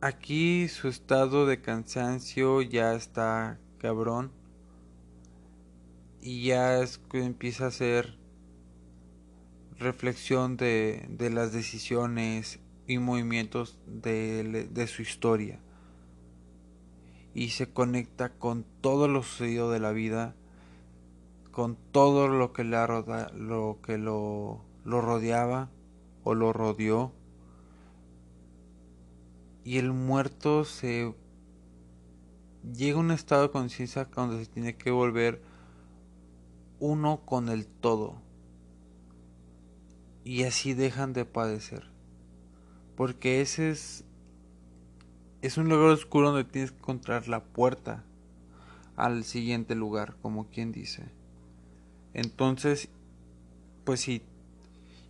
aquí 0.00 0.68
su 0.68 0.88
estado 0.88 1.46
de 1.46 1.60
cansancio 1.60 2.62
ya 2.62 2.94
está 2.94 3.60
cabrón 3.78 4.32
y 6.20 6.46
ya 6.46 6.80
es 6.80 7.00
empieza 7.12 7.66
a 7.66 7.70
ser 7.70 8.18
reflexión 9.78 10.56
de, 10.56 11.06
de 11.10 11.30
las 11.30 11.52
decisiones 11.52 12.60
y 12.86 12.98
movimientos 12.98 13.78
de, 13.86 14.68
de, 14.70 14.86
su 14.86 15.02
historia 15.02 15.60
y 17.36 17.50
se 17.50 17.70
conecta 17.70 18.30
con 18.30 18.64
todo 18.80 19.08
lo 19.08 19.22
sucedido 19.22 19.70
de 19.70 19.78
la 19.78 19.92
vida 19.92 20.34
con 21.50 21.76
todo 21.92 22.28
lo 22.28 22.54
que 22.54 22.64
lo 22.64 23.78
que 23.82 23.98
lo, 23.98 24.64
lo 24.84 25.00
rodeaba 25.02 25.68
o 26.24 26.34
lo 26.34 26.54
rodeó 26.54 27.12
y 29.64 29.76
el 29.76 29.92
muerto 29.92 30.64
se 30.64 31.14
llega 32.72 32.96
a 32.96 33.00
un 33.00 33.10
estado 33.10 33.42
de 33.42 33.50
conciencia 33.50 34.08
donde 34.14 34.42
se 34.42 34.50
tiene 34.50 34.76
que 34.78 34.90
volver 34.90 35.42
uno 36.80 37.20
con 37.26 37.50
el 37.50 37.66
todo 37.66 38.22
y 40.24 40.44
así 40.44 40.72
dejan 40.72 41.12
de 41.12 41.26
padecer. 41.26 41.90
Porque 42.96 43.42
ese 43.42 43.70
es 43.70 44.04
es 45.42 45.58
un 45.58 45.68
lugar 45.68 45.90
oscuro 45.90 46.30
donde 46.30 46.44
tienes 46.44 46.72
que 46.72 46.78
encontrar 46.78 47.28
la 47.28 47.44
puerta 47.44 48.04
al 48.96 49.24
siguiente 49.24 49.74
lugar, 49.74 50.16
como 50.22 50.48
quien 50.48 50.72
dice. 50.72 51.04
Entonces, 52.14 52.88
pues 53.84 54.00
si 54.00 54.22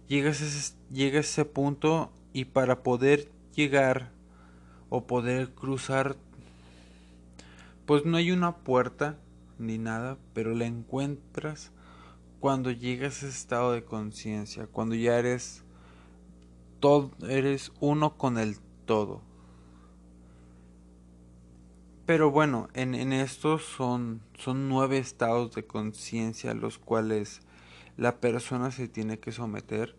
llegas 0.08 0.42
a 0.42 0.46
ese, 0.46 1.16
a 1.16 1.20
ese 1.20 1.44
punto 1.44 2.10
y 2.32 2.46
para 2.46 2.82
poder 2.82 3.30
llegar 3.54 4.10
o 4.90 5.06
poder 5.06 5.54
cruzar, 5.54 6.16
pues 7.86 8.04
no 8.04 8.16
hay 8.16 8.32
una 8.32 8.56
puerta 8.56 9.18
ni 9.58 9.78
nada, 9.78 10.18
pero 10.34 10.54
la 10.54 10.66
encuentras 10.66 11.70
cuando 12.40 12.70
llegas 12.70 13.22
a 13.22 13.28
ese 13.28 13.38
estado 13.38 13.72
de 13.72 13.84
conciencia, 13.84 14.66
cuando 14.66 14.94
ya 14.94 15.18
eres 15.18 15.64
todo, 16.80 17.12
eres 17.28 17.72
uno 17.80 18.16
con 18.18 18.38
el 18.38 18.58
todo. 18.84 19.22
Pero 22.06 22.30
bueno, 22.30 22.68
en, 22.72 22.94
en 22.94 23.12
estos 23.12 23.64
son, 23.64 24.22
son 24.38 24.68
nueve 24.68 24.98
estados 24.98 25.52
de 25.56 25.66
conciencia 25.66 26.52
a 26.52 26.54
los 26.54 26.78
cuales 26.78 27.40
la 27.96 28.20
persona 28.20 28.70
se 28.70 28.86
tiene 28.86 29.18
que 29.18 29.32
someter. 29.32 29.96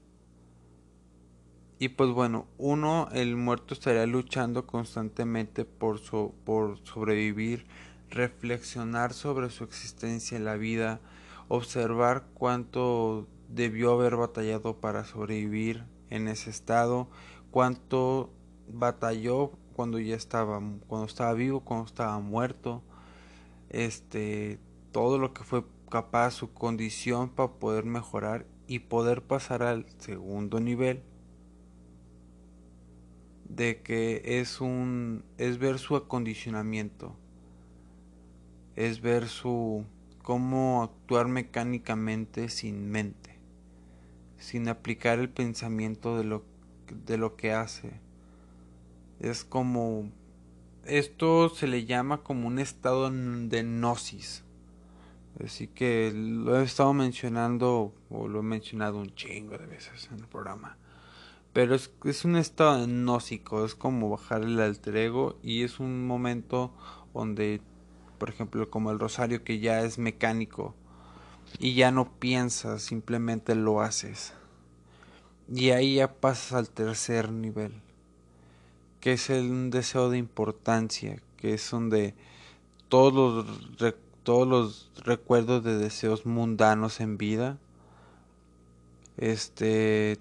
Y 1.80 1.90
pues 1.90 2.10
bueno, 2.12 2.48
uno, 2.58 3.10
el 3.12 3.36
muerto 3.36 3.74
estaría 3.74 4.06
luchando 4.08 4.66
constantemente 4.66 5.66
por, 5.66 6.00
por 6.46 6.80
sobrevivir, 6.86 7.68
reflexionar 8.10 9.14
sobre 9.14 9.50
su 9.50 9.66
existencia 9.66 10.38
en 10.38 10.46
la 10.46 10.56
vida, 10.56 11.02
observar 11.50 12.26
cuánto 12.34 13.28
debió 13.50 13.92
haber 13.92 14.16
batallado 14.16 14.78
para 14.78 15.04
sobrevivir 15.04 15.84
en 16.10 16.30
ese 16.30 16.50
estado, 16.50 17.10
cuánto 17.52 18.32
batalló 18.70 19.52
cuando 19.78 20.00
ya 20.00 20.16
estaba 20.16 20.60
cuando 20.88 21.06
estaba 21.06 21.34
vivo, 21.34 21.60
cuando 21.62 21.86
estaba 21.86 22.20
muerto, 22.20 22.82
este 23.70 24.60
todo 24.92 25.20
lo 25.20 25.36
que 25.36 25.44
fue 25.44 25.64
capaz 25.92 26.32
su 26.32 26.52
condición 26.52 27.30
para 27.30 27.54
poder 27.54 27.86
mejorar 27.86 28.48
y 28.68 28.80
poder 28.80 29.22
pasar 29.22 29.62
al 29.62 29.86
segundo 30.00 30.60
nivel. 30.60 31.04
De 33.48 33.84
que 33.84 34.40
es 34.40 34.62
un 34.62 35.24
es 35.38 35.60
ver 35.60 35.78
su 35.78 35.96
acondicionamiento. 35.96 37.16
Es 38.76 39.00
ver 39.02 39.28
su 39.28 39.86
cómo 40.24 40.82
actuar 40.82 41.28
mecánicamente 41.28 42.50
sin 42.50 42.90
mente, 42.90 43.40
sin 44.40 44.68
aplicar 44.70 45.20
el 45.20 45.30
pensamiento 45.30 46.18
de 46.18 46.24
lo, 46.24 46.44
de 47.06 47.18
lo 47.20 47.36
que 47.36 47.54
hace. 47.54 48.07
Es 49.20 49.44
como 49.44 50.12
esto 50.86 51.50
se 51.50 51.68
le 51.68 51.86
llama 51.86 52.24
como 52.24 52.48
un 52.48 52.60
estado 52.60 53.10
de 53.12 53.64
gnosis. 53.64 54.44
Así 55.44 55.68
que 55.68 56.12
lo 56.14 56.60
he 56.60 56.64
estado 56.64 56.94
mencionando 56.94 57.94
o 58.10 58.28
lo 58.28 58.40
he 58.40 58.44
mencionado 58.44 58.98
un 58.98 59.14
chingo 59.14 59.58
de 59.58 59.68
veces 59.68 60.10
en 60.12 60.20
el 60.20 60.28
programa. 60.28 60.78
Pero 61.54 61.76
es, 61.76 61.92
es 62.06 62.26
un 62.26 62.36
estado 62.36 62.86
gnósico, 62.86 63.66
es 63.66 63.76
como 63.76 64.10
bajar 64.10 64.44
el 64.44 64.60
alter 64.60 64.98
ego 64.98 65.38
y 65.44 65.64
es 65.64 65.80
un 65.80 66.08
momento 66.08 66.74
donde 67.14 67.62
por 68.18 68.30
ejemplo 68.30 68.70
como 68.70 68.92
el 68.92 69.00
rosario 69.00 69.44
que 69.44 69.60
ya 69.60 69.82
es 69.82 69.98
mecánico 69.98 70.76
y 71.60 71.74
ya 71.74 71.92
no 71.92 72.12
piensas, 72.20 72.82
simplemente 72.82 73.56
lo 73.56 73.82
haces. 73.82 74.34
Y 75.50 75.70
ahí 75.70 75.96
ya 75.96 76.20
pasas 76.20 76.54
al 76.54 76.70
tercer 76.70 77.32
nivel, 77.32 77.82
que 79.08 79.14
es 79.14 79.30
el, 79.30 79.50
un 79.50 79.70
deseo 79.70 80.10
de 80.10 80.18
importancia, 80.18 81.22
que 81.38 81.54
es 81.54 81.72
donde 81.72 82.14
todos 82.90 83.46
los, 83.80 83.96
todos 84.24 84.46
los 84.46 84.92
recuerdos 85.06 85.64
de 85.64 85.78
deseos 85.78 86.26
mundanos 86.26 87.00
en 87.00 87.18
vida, 87.18 87.58
este, 89.16 90.18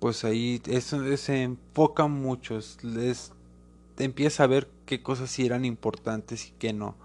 pues 0.00 0.24
ahí 0.24 0.60
eso 0.66 1.16
se 1.16 1.44
enfoca 1.44 2.08
mucho, 2.08 2.58
es, 2.58 3.32
empieza 3.96 4.42
a 4.42 4.48
ver 4.48 4.68
qué 4.86 5.00
cosas 5.00 5.30
sí 5.30 5.46
eran 5.46 5.64
importantes 5.64 6.48
y 6.48 6.50
qué 6.58 6.72
no. 6.72 6.96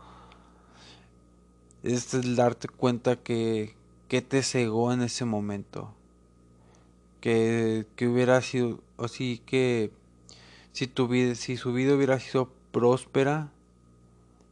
Es 1.84 2.16
el 2.16 2.36
darte 2.36 2.68
cuenta 2.68 3.16
que, 3.16 3.76
que 4.08 4.24
te 4.24 4.42
cegó 4.42 4.92
en 4.92 5.04
ese 5.04 5.24
momento. 5.24 5.94
Que, 7.22 7.86
que 7.96 8.08
hubiera 8.08 8.42
sido, 8.42 8.80
o 8.96 9.08
sí 9.08 9.44
que 9.46 9.92
si 10.72 10.88
tu 10.88 11.08
vida, 11.08 11.36
si 11.36 11.58
su 11.58 11.74
vida 11.74 11.96
hubiera 11.96 12.20
sido 12.20 12.50
próspera 12.72 13.52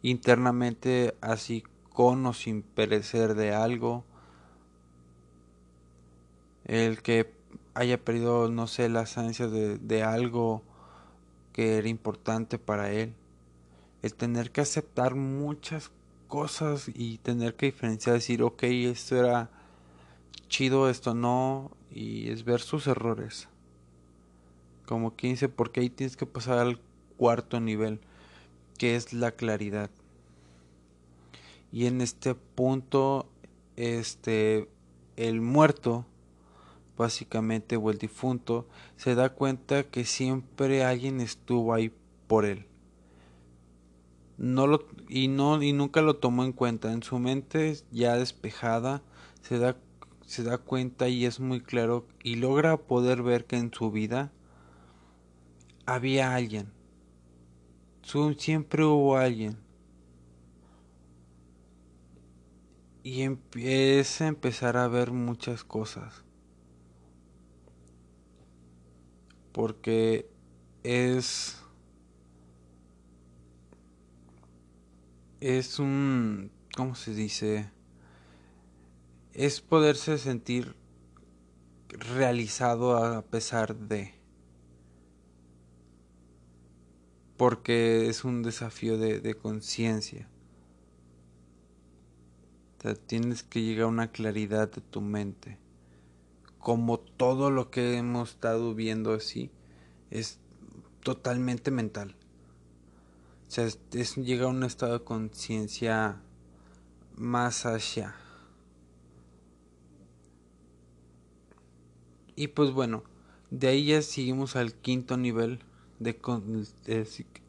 internamente, 0.02 1.16
así 1.22 1.64
con 1.94 2.26
o 2.26 2.34
sin 2.34 2.62
perecer 2.62 3.36
de 3.36 3.54
algo, 3.54 4.04
el 6.66 7.02
que 7.02 7.34
haya 7.74 7.98
perdido, 8.04 8.50
no 8.50 8.68
sé, 8.68 8.90
las 8.90 9.18
ansias 9.18 9.52
de, 9.52 9.78
de 9.78 10.04
algo, 10.04 10.64
que 11.54 11.78
era 11.78 11.88
importante 11.88 12.60
para 12.60 12.92
él. 12.92 13.14
El 14.04 14.14
tener 14.14 14.52
que 14.52 14.62
aceptar 14.62 15.16
muchas 15.16 15.92
cosas 16.28 16.90
y 16.94 17.18
tener 17.20 17.56
que 17.56 17.68
diferenciar, 17.68 18.16
decir, 18.16 18.44
ok, 18.44 18.64
esto 18.64 19.16
era 19.16 19.50
chido, 20.50 20.90
esto 20.90 21.14
no, 21.14 21.72
y 21.92 22.30
es 22.30 22.44
ver 22.44 22.62
sus 22.62 22.88
errores. 22.88 23.48
Como 24.88 25.16
quien 25.16 25.34
dice, 25.34 25.50
porque 25.50 25.82
ahí 25.82 25.92
tienes 25.92 26.18
que 26.18 26.26
pasar 26.26 26.58
al 26.58 26.80
cuarto 27.18 27.60
nivel, 27.60 28.00
que 28.80 28.96
es 28.96 29.14
la 29.14 29.32
claridad. 29.34 29.92
Y 31.72 31.86
en 31.86 32.02
este 32.02 32.34
punto, 32.34 33.28
este, 33.76 34.68
el 35.16 35.42
muerto 35.42 36.08
básicamente, 36.98 37.78
o 37.78 37.92
el 37.92 38.00
difunto, 38.00 38.68
se 38.98 39.16
da 39.16 39.30
cuenta 39.30 39.84
que 39.84 40.04
siempre 40.04 40.84
alguien 40.84 41.22
estuvo 41.22 41.74
ahí 41.74 41.92
por 42.28 42.46
él. 42.46 42.66
no 44.38 44.68
lo 44.68 44.86
y 45.10 45.28
no 45.30 45.62
y 45.62 45.74
nunca 45.74 46.02
lo 46.02 46.16
tomó 46.18 46.44
en 46.44 46.54
cuenta 46.54 46.92
en 46.94 47.02
su 47.04 47.20
mente 47.20 47.76
ya 47.92 48.16
despejada 48.18 49.02
se 49.42 49.58
da 49.58 49.78
se 50.28 50.44
da 50.44 50.58
cuenta 50.60 51.08
y 51.10 51.26
es 51.26 51.40
muy 51.40 51.62
claro 51.62 52.06
y 52.24 52.36
logra 52.36 52.78
poder 52.78 53.24
ver 53.24 53.46
que 53.46 53.58
en 53.58 53.74
su 53.74 53.92
vida 53.92 54.32
había 55.88 56.36
alguien 56.36 56.72
siempre 58.38 58.84
hubo 58.84 59.18
alguien 59.18 59.58
y 63.04 63.24
empieza 63.24 64.26
a 64.26 64.28
empezar 64.28 64.78
a 64.78 64.88
ver 64.88 65.12
muchas 65.12 65.64
cosas 65.64 66.24
porque 69.52 70.30
es 70.84 71.58
es 75.40 75.80
un, 75.80 76.52
¿cómo 76.76 76.96
se 76.96 77.14
dice? 77.14 77.70
Es 79.34 79.62
poderse 79.62 80.18
sentir 80.18 80.76
realizado 81.90 82.98
a 82.98 83.22
pesar 83.22 83.76
de. 83.76 84.17
Porque 87.38 88.10
es 88.10 88.24
un 88.24 88.44
desafío 88.44 88.98
de, 88.98 89.20
de 89.20 89.36
conciencia. 89.36 90.28
O 92.84 92.94
tienes 92.96 93.44
que 93.44 93.62
llegar 93.62 93.86
a 93.86 93.88
una 93.88 94.12
claridad 94.12 94.72
de 94.72 94.82
tu 94.82 95.02
mente. 95.02 95.58
Como 96.60 97.00
todo 97.00 97.52
lo 97.52 97.70
que 97.70 97.98
hemos 97.98 98.32
estado 98.32 98.74
viendo 98.74 99.14
así, 99.14 99.52
es 100.10 100.40
totalmente 101.04 101.72
mental. 101.72 102.16
O 103.48 103.52
sea, 103.52 103.66
es, 103.66 104.16
llega 104.16 104.46
a 104.46 104.50
un 104.50 104.64
estado 104.64 105.00
de 105.00 105.06
conciencia 105.06 106.22
más 107.16 107.66
allá. 107.66 108.16
Y 112.36 112.48
pues 112.48 112.72
bueno, 112.72 113.04
de 113.50 113.68
ahí 113.68 113.86
ya 113.86 114.02
seguimos 114.02 114.56
al 114.56 114.74
quinto 114.74 115.18
nivel 115.18 115.60
de, 116.00 116.20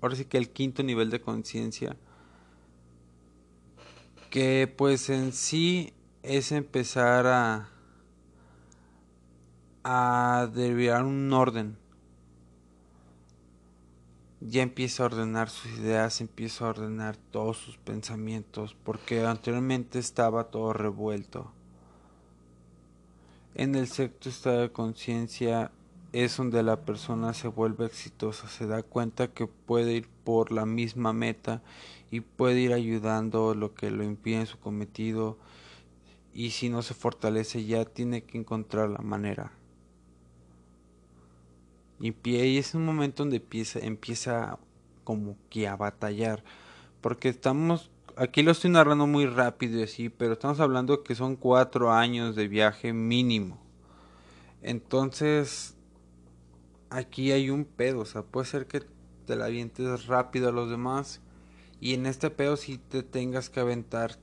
ahora 0.01 0.17
sí 0.17 0.25
que 0.25 0.39
el 0.39 0.51
quinto 0.51 0.83
nivel 0.83 1.11
de 1.11 1.21
conciencia 1.21 1.97
que 4.31 4.73
pues 4.77 5.11
en 5.11 5.33
sí 5.33 5.93
es 6.23 6.53
empezar 6.53 7.27
a 7.27 7.69
a 9.85 10.49
derivar 10.53 11.05
un 11.05 11.33
orden 11.33 11.77
ya 14.41 14.63
empieza 14.63 15.03
a 15.03 15.07
ordenar 15.07 15.51
sus 15.51 15.71
ideas, 15.79 16.21
empieza 16.21 16.65
a 16.65 16.69
ordenar 16.69 17.17
todos 17.17 17.57
sus 17.59 17.77
pensamientos, 17.77 18.77
porque 18.85 19.25
anteriormente 19.25 19.99
estaba 19.99 20.45
todo 20.45 20.73
revuelto. 20.73 21.51
En 23.55 23.75
el 23.75 23.89
sexto 23.89 24.29
estado 24.29 24.61
de 24.61 24.73
conciencia 24.73 25.73
es 26.13 26.37
donde 26.37 26.63
la 26.63 26.81
persona 26.85 27.35
se 27.35 27.49
vuelve 27.49 27.87
exitosa, 27.87 28.49
se 28.49 28.67
da 28.67 28.83
cuenta 28.83 29.29
que 29.29 29.47
puede 29.47 29.95
ir 29.95 30.09
por 30.25 30.53
la 30.53 30.67
misma 30.67 31.13
meta 31.13 31.63
y 32.11 32.21
puede 32.21 32.61
ir 32.61 32.73
ayudando 32.73 33.55
lo 33.55 33.75
que 33.75 33.91
lo 33.91 34.05
impide 34.05 34.41
en 34.41 34.47
su 34.47 34.59
cometido 34.59 35.39
y 36.33 36.51
si 36.51 36.69
no 36.69 36.83
se 36.83 36.95
fortalece 36.95 37.65
ya 37.65 37.85
tiene 37.85 38.23
que 38.23 38.39
encontrar 38.39 38.89
la 38.89 39.01
manera 39.01 39.53
y 42.01 42.13
pie 42.13 42.59
es 42.59 42.75
un 42.75 42.85
momento 42.85 43.23
donde 43.23 43.37
empieza, 43.37 43.81
empieza 43.81 44.59
como 45.05 45.37
que 45.51 45.67
a 45.67 45.77
batallar. 45.77 46.45
Porque 47.01 47.29
estamos, 47.29 47.91
aquí 48.17 48.43
lo 48.43 48.53
estoy 48.53 48.71
narrando 48.71 49.07
muy 49.07 49.27
rápido 49.27 49.81
y 49.81 49.83
así, 49.83 50.09
pero 50.09 50.35
estamos 50.35 50.61
hablando 50.61 51.03
que 51.03 51.15
son 51.15 51.37
cuatro 51.37 51.93
años 51.93 52.37
de 52.37 52.49
viaje 52.49 52.93
mínimo. 52.93 53.59
Entonces, 54.63 55.77
aquí 56.91 57.33
hay 57.33 57.51
un 57.51 57.65
pedo, 57.65 58.01
o 58.01 58.05
sea, 58.05 58.23
puede 58.23 58.47
ser 58.47 58.67
que 58.67 58.83
te 59.27 59.37
la 59.37 59.47
avientes 59.47 60.07
rápido 60.07 60.49
a 60.49 60.53
los 60.53 60.71
demás. 60.71 61.21
Y 61.81 61.95
en 61.95 62.07
este 62.07 62.31
pedo 62.31 62.57
si 62.57 62.79
te 62.79 63.03
tengas 63.03 63.51
que 63.51 63.61
aventar 63.61 64.17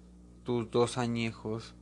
tus 0.44 0.70
dos 0.72 0.98
añejos. 0.98 1.76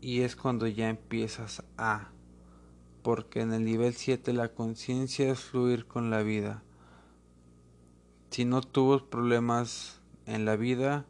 Y 0.00 0.20
es 0.20 0.36
cuando 0.36 0.66
ya 0.66 0.88
empiezas 0.88 1.64
a 1.76 2.10
porque 3.02 3.40
en 3.40 3.52
el 3.52 3.64
nivel 3.64 3.94
7 3.94 4.32
la 4.32 4.48
conciencia 4.48 5.32
es 5.32 5.40
fluir 5.40 5.86
con 5.86 6.10
la 6.10 6.22
vida. 6.22 6.62
Si 8.30 8.44
no 8.44 8.60
tuvo 8.60 9.08
problemas 9.08 10.00
en 10.26 10.44
la 10.44 10.56
vida, 10.56 11.06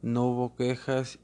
no 0.00 0.26
hubo 0.26 0.54
quejas 0.54 1.18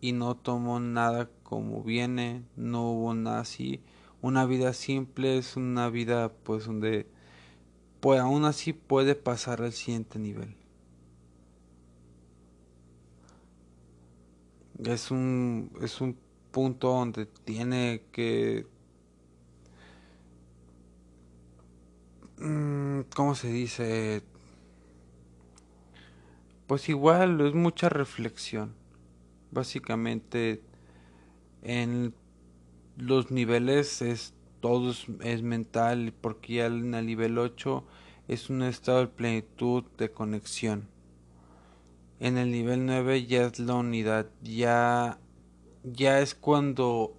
y 0.00 0.12
no 0.12 0.34
tomó 0.36 0.80
nada 0.80 1.28
como 1.42 1.82
viene, 1.82 2.44
no 2.56 2.90
hubo 2.90 3.12
nada 3.12 3.40
así. 3.40 3.82
Una 4.22 4.44
vida 4.46 4.72
simple 4.72 5.38
es 5.38 5.56
una 5.56 5.88
vida 5.90 6.32
pues 6.44 6.66
donde 6.66 7.06
pues 8.00 8.20
aún 8.20 8.44
así 8.44 8.72
puede 8.72 9.14
pasar 9.14 9.62
al 9.62 9.72
siguiente 9.72 10.18
nivel. 10.18 10.56
Es 14.84 15.10
un, 15.10 15.70
es 15.82 16.00
un 16.00 16.16
punto 16.50 16.88
donde 16.88 17.26
tiene 17.26 18.02
que 18.12 18.66
Mm, 22.40 23.02
¿Cómo 23.14 23.34
se 23.34 23.48
dice? 23.48 24.22
Pues 26.66 26.88
igual 26.88 27.40
es 27.42 27.54
mucha 27.54 27.88
reflexión. 27.90 28.74
Básicamente 29.50 30.62
en 31.62 32.14
los 33.00 33.30
niveles 33.30 34.02
es 34.02 34.34
todo 34.60 34.92
es, 35.22 35.42
mental 35.42 36.12
porque 36.20 36.54
ya 36.54 36.66
en 36.66 36.94
el 36.94 37.06
nivel 37.06 37.38
8 37.38 37.84
es 38.28 38.50
un 38.50 38.62
estado 38.62 39.00
de 39.00 39.06
plenitud 39.08 39.84
de 39.98 40.10
conexión. 40.10 40.88
En 42.18 42.36
el 42.36 42.50
nivel 42.50 42.86
9 42.86 43.26
ya 43.26 43.46
es 43.46 43.58
la 43.58 43.74
unidad, 43.74 44.26
ya 44.42 45.18
ya 45.82 46.20
es 46.20 46.34
cuando 46.34 47.16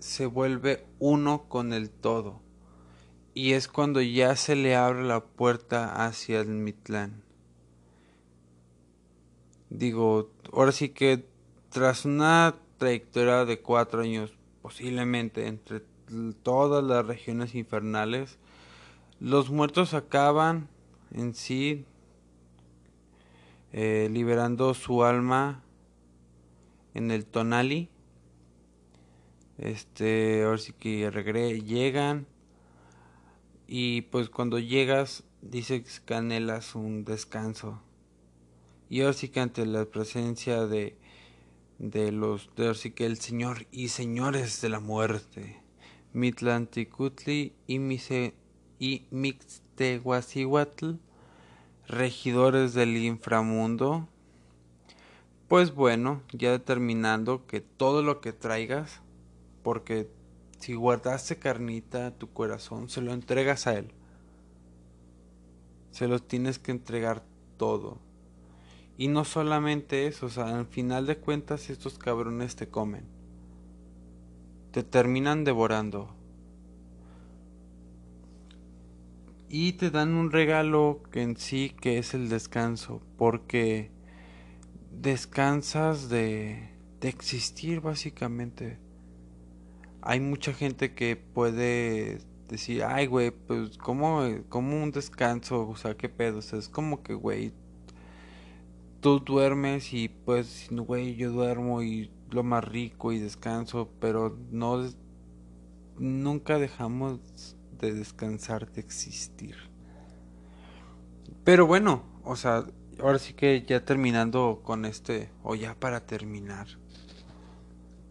se 0.00 0.26
vuelve 0.26 0.84
uno 0.98 1.44
con 1.48 1.72
el 1.72 1.90
todo 1.90 2.40
y 3.34 3.52
es 3.52 3.68
cuando 3.68 4.00
ya 4.00 4.34
se 4.34 4.56
le 4.56 4.74
abre 4.74 5.04
la 5.04 5.24
puerta 5.24 6.04
hacia 6.04 6.40
el 6.40 6.48
Mitlán. 6.48 7.22
Digo, 9.68 10.30
ahora 10.52 10.72
sí 10.72 10.88
que 10.88 11.24
tras 11.68 12.04
una 12.04 12.56
trayectoria 12.78 13.44
de 13.44 13.60
cuatro 13.60 14.02
años, 14.02 14.39
posiblemente 14.70 15.48
entre 15.48 15.82
todas 16.44 16.84
las 16.84 17.04
regiones 17.04 17.56
infernales, 17.56 18.38
los 19.18 19.50
muertos 19.50 19.94
acaban 19.94 20.68
en 21.10 21.34
sí 21.34 21.84
eh, 23.72 24.08
liberando 24.12 24.72
su 24.74 25.02
alma 25.02 25.64
en 26.94 27.10
el 27.10 27.26
Tonali. 27.26 27.88
Este, 29.58 30.44
ahora 30.44 30.58
sí 30.58 30.72
que 30.72 31.10
regre 31.10 31.62
llegan 31.62 32.28
y 33.66 34.02
pues 34.02 34.30
cuando 34.30 34.60
llegas, 34.60 35.24
dices 35.42 35.98
que 35.98 36.14
anhelas 36.14 36.76
un 36.76 37.04
descanso. 37.04 37.82
Y 38.88 39.00
ahora 39.00 39.14
sí 39.14 39.30
que 39.30 39.40
ante 39.40 39.66
la 39.66 39.84
presencia 39.84 40.64
de, 40.66 40.96
de 41.80 42.12
los, 42.12 42.50
de 42.56 42.66
ahora 42.66 42.78
sí 42.78 42.90
que 42.90 43.06
el 43.06 43.16
Señor 43.16 43.66
y 43.72 43.88
señores 43.88 44.60
de 44.60 44.68
la 44.68 44.80
muerte, 44.80 45.62
Mitlanticutli 46.12 47.54
y, 47.66 47.78
Mise, 47.78 48.34
y 48.78 49.06
Mixtehuacihuatl, 49.10 50.96
regidores 51.88 52.74
del 52.74 52.96
inframundo, 52.98 54.06
pues 55.48 55.74
bueno, 55.74 56.22
ya 56.32 56.52
determinando 56.52 57.46
que 57.46 57.60
todo 57.60 58.02
lo 58.02 58.20
que 58.20 58.34
traigas, 58.34 59.00
porque 59.62 60.10
si 60.58 60.74
guardaste 60.74 61.38
carnita 61.38 62.10
tu 62.10 62.30
corazón, 62.30 62.90
se 62.90 63.00
lo 63.00 63.14
entregas 63.14 63.66
a 63.66 63.78
Él. 63.78 63.90
Se 65.92 66.06
lo 66.06 66.20
tienes 66.20 66.58
que 66.58 66.72
entregar 66.72 67.24
todo. 67.56 67.98
Y 69.00 69.08
no 69.08 69.24
solamente 69.24 70.06
eso, 70.06 70.26
o 70.26 70.28
sea, 70.28 70.58
al 70.58 70.66
final 70.66 71.06
de 71.06 71.16
cuentas 71.16 71.70
estos 71.70 71.96
cabrones 71.96 72.54
te 72.54 72.68
comen. 72.68 73.06
Te 74.72 74.82
terminan 74.82 75.42
devorando. 75.42 76.14
Y 79.48 79.72
te 79.72 79.90
dan 79.90 80.12
un 80.12 80.30
regalo 80.30 81.00
que 81.10 81.22
en 81.22 81.38
sí 81.38 81.74
que 81.80 81.96
es 81.96 82.12
el 82.12 82.28
descanso, 82.28 83.00
porque 83.16 83.90
descansas 84.92 86.10
de, 86.10 86.68
de 87.00 87.08
existir 87.08 87.80
básicamente 87.80 88.78
hay 90.02 90.20
mucha 90.20 90.52
gente 90.52 90.94
que 90.94 91.16
puede 91.16 92.18
decir, 92.48 92.84
ay, 92.84 93.06
güey, 93.06 93.30
pues, 93.30 93.78
¿cómo, 93.78 94.28
¿cómo 94.50 94.82
un 94.82 94.90
descanso? 94.90 95.66
O 95.66 95.76
sea, 95.76 95.96
¿qué 95.96 96.10
pedo? 96.10 96.40
O 96.40 96.42
sea, 96.42 96.58
es 96.58 96.68
como 96.68 97.02
que, 97.02 97.14
güey, 97.14 97.54
tú 99.00 99.20
duermes 99.20 99.92
y 99.92 100.08
pues, 100.08 100.68
güey, 100.70 101.16
yo 101.16 101.30
duermo 101.30 101.82
y 101.82 102.10
lo 102.30 102.42
más 102.42 102.64
rico 102.64 103.12
y 103.12 103.18
descanso, 103.18 103.90
pero 104.00 104.38
no, 104.50 104.88
nunca 105.98 106.58
dejamos 106.58 107.20
de 107.78 107.92
descansar, 107.92 108.70
de 108.72 108.80
existir. 108.80 109.56
Pero 111.44 111.66
bueno, 111.66 112.04
o 112.24 112.36
sea, 112.36 112.66
ahora 113.00 113.18
sí 113.18 113.32
que 113.32 113.64
ya 113.66 113.84
terminando 113.84 114.60
con 114.62 114.84
este, 114.84 115.30
o 115.42 115.54
ya 115.54 115.74
para 115.74 116.06
terminar, 116.06 116.66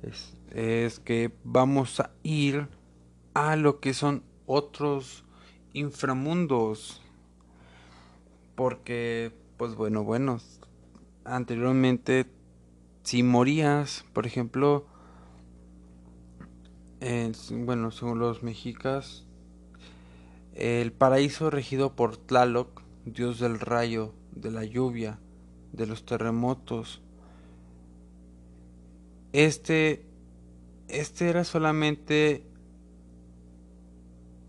es, 0.01 0.35
es 0.51 0.99
que 0.99 1.31
vamos 1.43 1.99
a 1.99 2.11
ir 2.23 2.67
a 3.33 3.55
lo 3.55 3.79
que 3.79 3.93
son 3.93 4.23
otros 4.45 5.23
inframundos. 5.73 7.01
Porque, 8.55 9.31
pues 9.57 9.75
bueno, 9.75 10.03
bueno, 10.03 10.39
anteriormente, 11.25 12.25
si 13.03 13.23
morías, 13.23 14.05
por 14.13 14.25
ejemplo, 14.25 14.87
bueno, 17.51 17.91
según 17.91 18.19
los 18.19 18.43
mexicas, 18.43 19.25
el 20.53 20.91
paraíso 20.91 21.49
regido 21.49 21.95
por 21.95 22.17
Tlaloc, 22.17 22.81
dios 23.05 23.39
del 23.39 23.59
rayo, 23.59 24.13
de 24.31 24.51
la 24.51 24.65
lluvia, 24.65 25.19
de 25.71 25.87
los 25.87 26.05
terremotos. 26.05 27.01
Este, 29.31 30.05
este 30.87 31.29
era 31.29 31.43
solamente, 31.43 32.43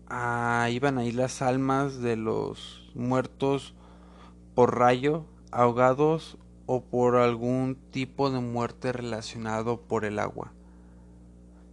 ah, 0.07 0.67
iban 0.71 0.97
ahí 0.97 1.11
las 1.11 1.41
almas 1.41 2.01
de 2.01 2.17
los 2.17 2.91
muertos 2.95 3.73
por 4.55 4.77
rayo, 4.77 5.25
ahogados 5.51 6.37
o 6.73 6.79
por 6.79 7.17
algún 7.17 7.75
tipo 7.91 8.29
de 8.29 8.39
muerte 8.39 8.93
relacionado 8.93 9.81
por 9.81 10.05
el 10.05 10.19
agua. 10.19 10.53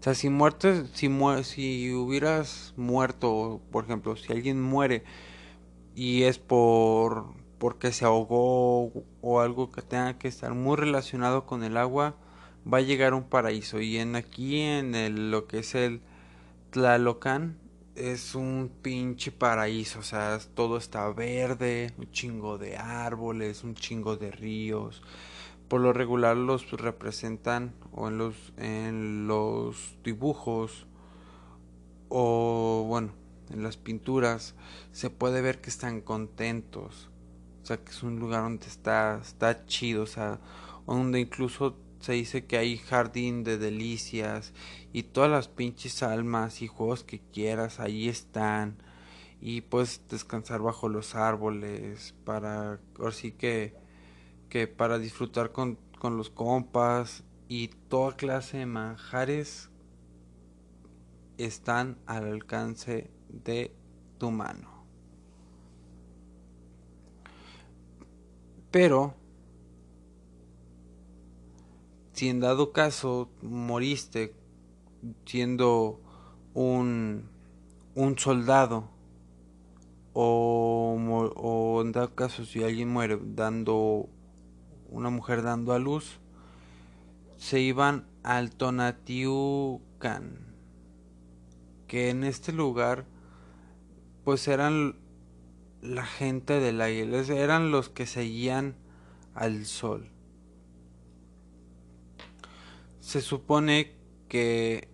O 0.00 0.02
sea, 0.02 0.16
si 0.16 0.28
muerte, 0.28 0.86
si, 0.92 1.08
si 1.44 1.92
hubieras 1.92 2.74
muerto, 2.76 3.60
por 3.70 3.84
ejemplo, 3.84 4.16
si 4.16 4.32
alguien 4.32 4.60
muere 4.60 5.04
y 5.94 6.24
es 6.24 6.40
por 6.40 7.26
porque 7.58 7.92
se 7.92 8.06
ahogó 8.06 8.90
o 9.20 9.40
algo 9.40 9.70
que 9.70 9.82
tenga 9.82 10.18
que 10.18 10.26
estar 10.26 10.54
muy 10.54 10.76
relacionado 10.76 11.46
con 11.46 11.62
el 11.62 11.76
agua, 11.76 12.16
va 12.66 12.78
a 12.78 12.80
llegar 12.80 13.14
un 13.14 13.22
paraíso. 13.22 13.80
Y 13.80 13.98
en 13.98 14.16
aquí 14.16 14.62
en 14.62 15.30
lo 15.30 15.46
que 15.46 15.60
es 15.60 15.76
el 15.76 16.00
Tlalocan 16.70 17.56
es 17.98 18.34
un 18.34 18.70
pinche 18.82 19.32
paraíso, 19.32 19.98
o 19.98 20.02
sea, 20.02 20.38
todo 20.54 20.76
está 20.76 21.08
verde, 21.10 21.92
un 21.98 22.10
chingo 22.12 22.56
de 22.58 22.76
árboles, 22.76 23.64
un 23.64 23.74
chingo 23.74 24.16
de 24.16 24.30
ríos. 24.30 25.02
Por 25.68 25.80
lo 25.80 25.92
regular 25.92 26.36
los 26.36 26.70
representan 26.70 27.74
o 27.92 28.08
en 28.08 28.18
los 28.18 28.34
en 28.56 29.26
los 29.26 29.96
dibujos 30.02 30.86
o 32.08 32.84
bueno, 32.88 33.12
en 33.50 33.62
las 33.62 33.76
pinturas 33.76 34.54
se 34.92 35.10
puede 35.10 35.42
ver 35.42 35.60
que 35.60 35.70
están 35.70 36.00
contentos. 36.00 37.10
O 37.62 37.66
sea, 37.66 37.76
que 37.78 37.90
es 37.90 38.02
un 38.02 38.18
lugar 38.18 38.42
donde 38.42 38.66
está 38.66 39.20
está 39.22 39.66
chido, 39.66 40.04
o 40.04 40.06
sea, 40.06 40.40
donde 40.86 41.20
incluso 41.20 41.76
se 42.00 42.12
dice 42.12 42.46
que 42.46 42.56
hay 42.56 42.78
jardín 42.78 43.44
de 43.44 43.58
delicias 43.58 44.52
y 44.92 45.04
todas 45.04 45.30
las 45.30 45.48
pinches 45.48 46.02
almas 46.02 46.62
y 46.62 46.66
juegos 46.66 47.04
que 47.04 47.20
quieras 47.20 47.80
ahí 47.80 48.08
están 48.08 48.76
y 49.40 49.60
puedes 49.60 50.00
descansar 50.08 50.60
bajo 50.60 50.88
los 50.88 51.14
árboles 51.14 52.14
para 52.24 52.80
así 53.04 53.32
que 53.32 53.74
que 54.48 54.66
para 54.66 54.98
disfrutar 54.98 55.52
con, 55.52 55.78
con 55.98 56.16
los 56.16 56.30
compas 56.30 57.22
y 57.48 57.68
toda 57.68 58.16
clase 58.16 58.58
de 58.58 58.66
manjares 58.66 59.70
están 61.36 61.98
al 62.06 62.24
alcance 62.24 63.10
de 63.28 63.74
tu 64.18 64.30
mano. 64.30 64.84
Pero 68.70 69.14
si 72.12 72.28
en 72.28 72.40
dado 72.40 72.72
caso 72.72 73.30
moriste 73.42 74.34
siendo 75.24 76.00
un, 76.54 77.28
un 77.94 78.18
soldado 78.18 78.90
o, 80.12 81.80
en 81.84 81.92
dado 81.92 82.14
caso 82.14 82.44
si 82.44 82.64
alguien 82.64 82.88
muere 82.88 83.18
dando 83.22 84.08
una 84.90 85.10
mujer 85.10 85.42
dando 85.42 85.72
a 85.72 85.78
luz 85.78 86.18
se 87.36 87.60
iban 87.60 88.06
al 88.24 88.50
Tonatiucan 88.50 90.54
que 91.86 92.10
en 92.10 92.24
este 92.24 92.52
lugar 92.52 93.06
pues 94.24 94.48
eran 94.48 94.96
la 95.80 96.04
gente 96.04 96.60
del 96.60 96.80
aire 96.80 97.20
eran 97.40 97.70
los 97.70 97.88
que 97.88 98.06
seguían 98.06 98.74
al 99.34 99.66
sol. 99.66 100.10
Se 103.00 103.20
supone 103.20 103.97
que 104.28 104.88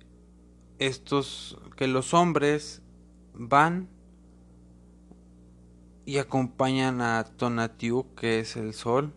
estos 0.79 1.59
que 1.77 1.87
los 1.89 2.15
hombres 2.15 2.83
van 3.35 3.89
y 6.07 6.19
acompañan 6.19 7.01
a 7.01 7.25
Tonatiuh 7.25 8.15
que 8.15 8.41
es 8.41 8.57
el 8.57 8.75
sol 8.75 9.13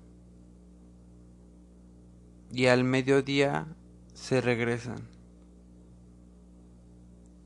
y 2.51 2.67
al 2.67 2.83
mediodía 2.83 3.67
se 4.13 4.41
regresan 4.41 5.07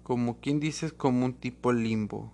Como 0.03 0.41
quien 0.41 0.59
dice, 0.59 0.87
es 0.87 0.93
como 0.93 1.25
un 1.25 1.35
tipo 1.35 1.71
limbo. 1.71 2.33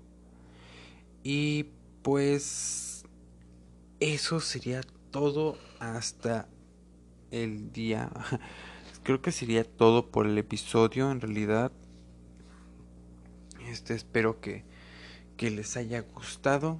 Y 1.23 1.76
pues 2.07 3.03
eso 3.99 4.39
sería 4.39 4.79
todo 5.11 5.57
hasta 5.77 6.47
el 7.31 7.73
día. 7.73 8.09
Creo 9.03 9.21
que 9.21 9.33
sería 9.33 9.65
todo 9.65 10.09
por 10.09 10.25
el 10.25 10.37
episodio 10.37 11.11
en 11.11 11.19
realidad. 11.19 11.73
Este 13.67 13.93
espero 13.93 14.39
que, 14.39 14.63
que 15.35 15.51
les 15.51 15.75
haya 15.75 15.99
gustado. 15.99 16.79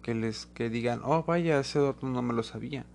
Que 0.00 0.14
les 0.14 0.46
que 0.46 0.70
digan, 0.70 1.02
oh 1.04 1.24
vaya, 1.24 1.60
ese 1.60 1.78
dato 1.78 2.06
no 2.06 2.22
me 2.22 2.32
lo 2.32 2.42
sabía. 2.42 2.86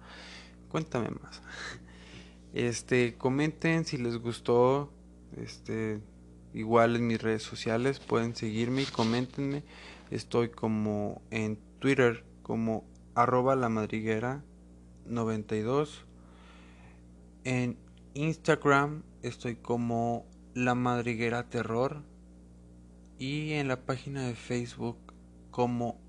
Cuéntame 0.69 1.09
más. 1.09 1.43
Este, 2.55 3.13
comenten 3.19 3.85
si 3.85 3.97
les 3.97 4.17
gustó. 4.17 4.91
Este, 5.37 6.01
igual 6.55 6.95
en 6.95 7.05
mis 7.05 7.21
redes 7.21 7.43
sociales 7.43 7.99
pueden 7.99 8.35
seguirme 8.35 8.81
y 8.81 8.85
coméntenme. 8.85 9.61
Estoy 10.13 10.49
como 10.49 11.23
en 11.31 11.57
Twitter 11.79 12.23
como 12.43 12.85
arroba 13.15 13.55
la 13.55 13.67
madriguera 13.67 14.43
92. 15.07 16.05
En 17.45 17.79
Instagram 18.13 19.01
estoy 19.23 19.55
como 19.55 20.27
La 20.53 20.75
Madriguera 20.75 21.49
Terror 21.49 22.03
y 23.17 23.53
en 23.53 23.67
la 23.67 23.87
página 23.87 24.27
de 24.27 24.35
Facebook 24.35 24.99
como 25.49 25.99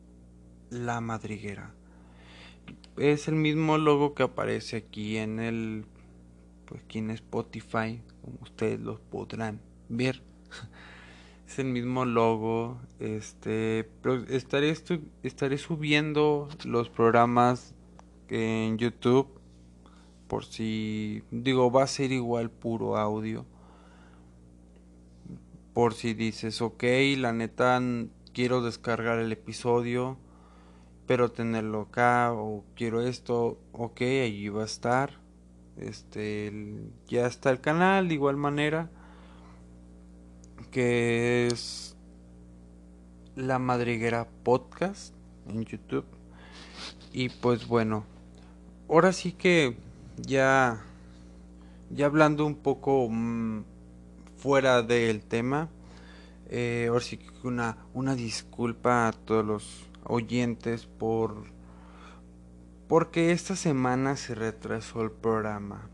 La 0.68 1.00
Madriguera. 1.00 1.74
Es 2.98 3.26
el 3.26 3.36
mismo 3.36 3.78
logo 3.78 4.14
que 4.14 4.24
aparece 4.24 4.76
aquí 4.76 5.16
en 5.16 5.40
el 5.40 5.86
pues 6.66 6.82
aquí 6.82 6.98
en 6.98 7.08
Spotify, 7.08 8.02
como 8.20 8.36
ustedes 8.42 8.80
lo 8.80 9.00
podrán 9.00 9.62
ver. 9.88 10.22
es 11.46 11.58
el 11.58 11.66
mismo 11.66 12.04
logo, 12.04 12.78
este, 13.00 13.88
estaré 14.28 14.74
estaré 15.22 15.58
subiendo 15.58 16.48
los 16.64 16.88
programas 16.88 17.74
en 18.28 18.78
YouTube 18.78 19.28
por 20.28 20.44
si 20.44 21.22
digo 21.30 21.70
va 21.70 21.84
a 21.84 21.86
ser 21.86 22.12
igual 22.12 22.50
puro 22.50 22.96
audio. 22.96 23.44
Por 25.74 25.94
si 25.94 26.14
dices 26.14 26.62
ok 26.62 26.82
la 27.18 27.32
neta 27.32 27.80
quiero 28.32 28.62
descargar 28.62 29.18
el 29.18 29.32
episodio 29.32 30.18
pero 31.06 31.30
tenerlo 31.30 31.82
acá 31.82 32.32
o 32.32 32.64
quiero 32.74 33.02
esto 33.02 33.58
ok 33.72 34.00
allí 34.00 34.48
va 34.48 34.62
a 34.62 34.66
estar. 34.66 35.20
Este 35.76 36.52
ya 37.06 37.26
está 37.26 37.50
el 37.50 37.60
canal 37.60 38.08
de 38.08 38.14
igual 38.14 38.36
manera 38.36 38.90
que 40.74 41.46
es 41.46 41.94
la 43.36 43.60
madriguera 43.60 44.26
podcast 44.42 45.14
en 45.46 45.64
youtube 45.64 46.04
y 47.12 47.28
pues 47.28 47.68
bueno 47.68 48.04
ahora 48.88 49.12
sí 49.12 49.30
que 49.30 49.76
ya, 50.16 50.82
ya 51.90 52.06
hablando 52.06 52.44
un 52.44 52.56
poco 52.56 53.08
mm, 53.08 53.62
fuera 54.36 54.82
del 54.82 55.22
tema, 55.22 55.68
eh, 56.48 56.86
ahora 56.88 57.04
sí 57.04 57.18
que 57.18 57.46
una, 57.46 57.78
una 57.94 58.16
disculpa 58.16 59.06
a 59.06 59.12
todos 59.12 59.44
los 59.44 59.86
oyentes 60.04 60.86
por 60.86 61.52
porque 62.88 63.32
esta 63.32 63.56
semana 63.56 64.16
se 64.16 64.34
retrasó 64.34 65.02
el 65.02 65.10
programa. 65.10 65.88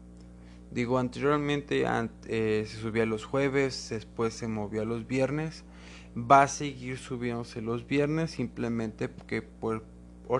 Digo, 0.70 0.98
anteriormente 0.98 1.84
eh, 2.28 2.64
se 2.66 2.76
subía 2.76 3.04
los 3.04 3.24
jueves, 3.24 3.88
después 3.90 4.34
se 4.34 4.46
movió 4.46 4.82
a 4.82 4.84
los 4.84 5.06
viernes. 5.06 5.64
Va 6.16 6.42
a 6.42 6.48
seguir 6.48 6.98
subiéndose 6.98 7.60
los 7.60 7.86
viernes, 7.86 8.32
simplemente 8.32 9.08
porque 9.08 9.42
por, 9.42 9.82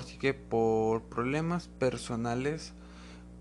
sí 0.04 0.18
que 0.18 0.34
por 0.34 1.02
problemas 1.02 1.68
personales 1.68 2.74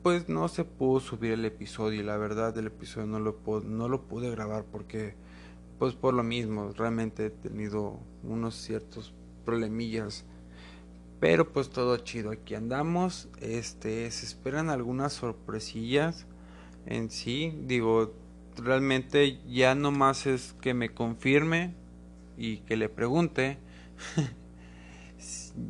pues 0.02 0.30
no 0.30 0.48
se 0.48 0.64
pudo 0.64 1.00
subir 1.00 1.34
el 1.34 1.46
episodio. 1.46 2.02
Y 2.02 2.04
la 2.04 2.18
verdad 2.18 2.58
el 2.58 2.68
episodio 2.68 3.06
no 3.06 3.20
lo, 3.20 3.38
no 3.66 3.88
lo 3.88 4.08
pude 4.08 4.32
grabar 4.32 4.66
porque 4.66 5.14
pues 5.78 5.94
por 5.94 6.16
lo 6.16 6.24
mismo 6.24 6.72
realmente 6.76 7.28
he 7.28 7.30
tenido 7.30 8.00
unos 8.24 8.56
ciertos 8.56 9.14
problemillas. 9.46 10.26
Pero 11.20 11.52
pues 11.54 11.70
todo 11.70 11.98
chido. 11.98 12.32
Aquí 12.32 12.56
andamos. 12.56 13.28
Este 13.42 14.10
se 14.10 14.26
esperan 14.26 14.72
algunas 14.72 15.14
sorpresillas 15.14 16.26
en 16.90 17.10
sí 17.10 17.54
digo 17.66 18.14
realmente 18.58 19.40
ya 19.48 19.74
no 19.76 19.92
más 19.92 20.26
es 20.26 20.54
que 20.60 20.74
me 20.74 20.94
confirme 20.94 21.74
y 22.38 22.58
que 22.58 22.76
le 22.76 22.90
pregunte 22.90 23.58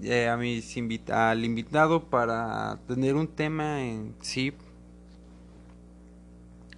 Eh, 0.04 0.28
a 0.28 0.38
mis 0.38 0.78
invita 0.78 1.32
al 1.32 1.44
invitado 1.44 2.10
para 2.10 2.78
tener 2.88 3.16
un 3.16 3.28
tema 3.28 3.84
en 3.84 4.14
sí 4.22 4.54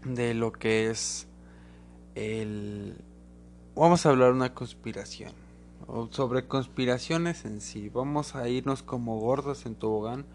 de 0.06 0.34
lo 0.34 0.54
que 0.54 0.90
es 0.90 1.28
el 2.16 2.96
vamos 3.76 4.06
a 4.06 4.10
hablar 4.10 4.32
una 4.32 4.54
conspiración 4.54 5.34
o 5.88 6.08
sobre 6.12 6.48
conspiraciones 6.48 7.44
en 7.44 7.60
sí 7.60 7.90
vamos 7.90 8.36
a 8.36 8.48
irnos 8.48 8.82
como 8.82 9.20
gordos 9.20 9.66
en 9.66 9.76
tobogán 9.76 10.26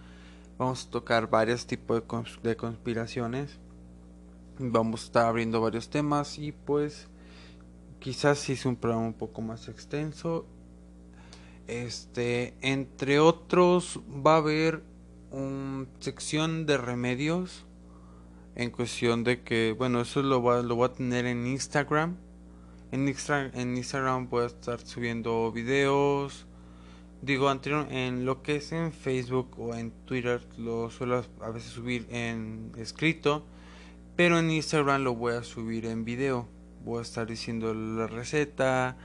vamos 0.58 0.86
a 0.86 0.90
tocar 0.90 1.30
varios 1.30 1.66
tipos 1.66 2.02
de, 2.02 2.48
de 2.50 2.56
conspiraciones 2.56 3.58
vamos 4.58 5.02
a 5.02 5.04
estar 5.06 5.26
abriendo 5.26 5.60
varios 5.60 5.88
temas 5.88 6.38
y 6.38 6.52
pues 6.52 7.08
quizás 7.98 8.48
es 8.48 8.66
un 8.66 8.76
programa 8.76 9.06
un 9.06 9.14
poco 9.14 9.40
más 9.42 9.68
extenso 9.68 10.46
este, 11.66 12.54
entre 12.60 13.18
otros, 13.18 14.00
va 14.08 14.34
a 14.34 14.38
haber 14.38 14.82
una 15.30 15.86
sección 15.98 16.64
de 16.64 16.76
remedios 16.76 17.66
en 18.54 18.70
cuestión 18.70 19.24
de 19.24 19.42
que, 19.42 19.74
bueno, 19.76 20.00
eso 20.00 20.22
lo 20.22 20.42
va, 20.42 20.62
lo 20.62 20.76
voy 20.76 20.88
a 20.88 20.92
tener 20.92 21.26
en 21.26 21.46
Instagram. 21.46 22.16
En, 22.92 23.08
en 23.08 23.76
Instagram 23.76 24.28
voy 24.28 24.44
a 24.44 24.46
estar 24.46 24.80
subiendo 24.80 25.50
videos. 25.50 26.46
Digo, 27.20 27.48
anterior, 27.48 27.88
en 27.90 28.24
lo 28.24 28.42
que 28.42 28.56
es 28.56 28.70
en 28.70 28.92
Facebook 28.92 29.58
o 29.58 29.74
en 29.74 29.90
Twitter 30.04 30.46
lo 30.56 30.90
suelo 30.90 31.24
a 31.40 31.50
veces 31.50 31.72
subir 31.72 32.06
en 32.10 32.70
escrito. 32.76 33.44
Pero 34.16 34.38
en 34.38 34.50
Instagram 34.50 35.02
lo 35.02 35.14
voy 35.14 35.34
a 35.34 35.42
subir 35.42 35.84
en 35.84 36.04
video. 36.04 36.48
Voy 36.84 37.00
a 37.00 37.02
estar 37.02 37.26
diciendo 37.26 37.74
la 37.74 38.06
receta 38.06 38.96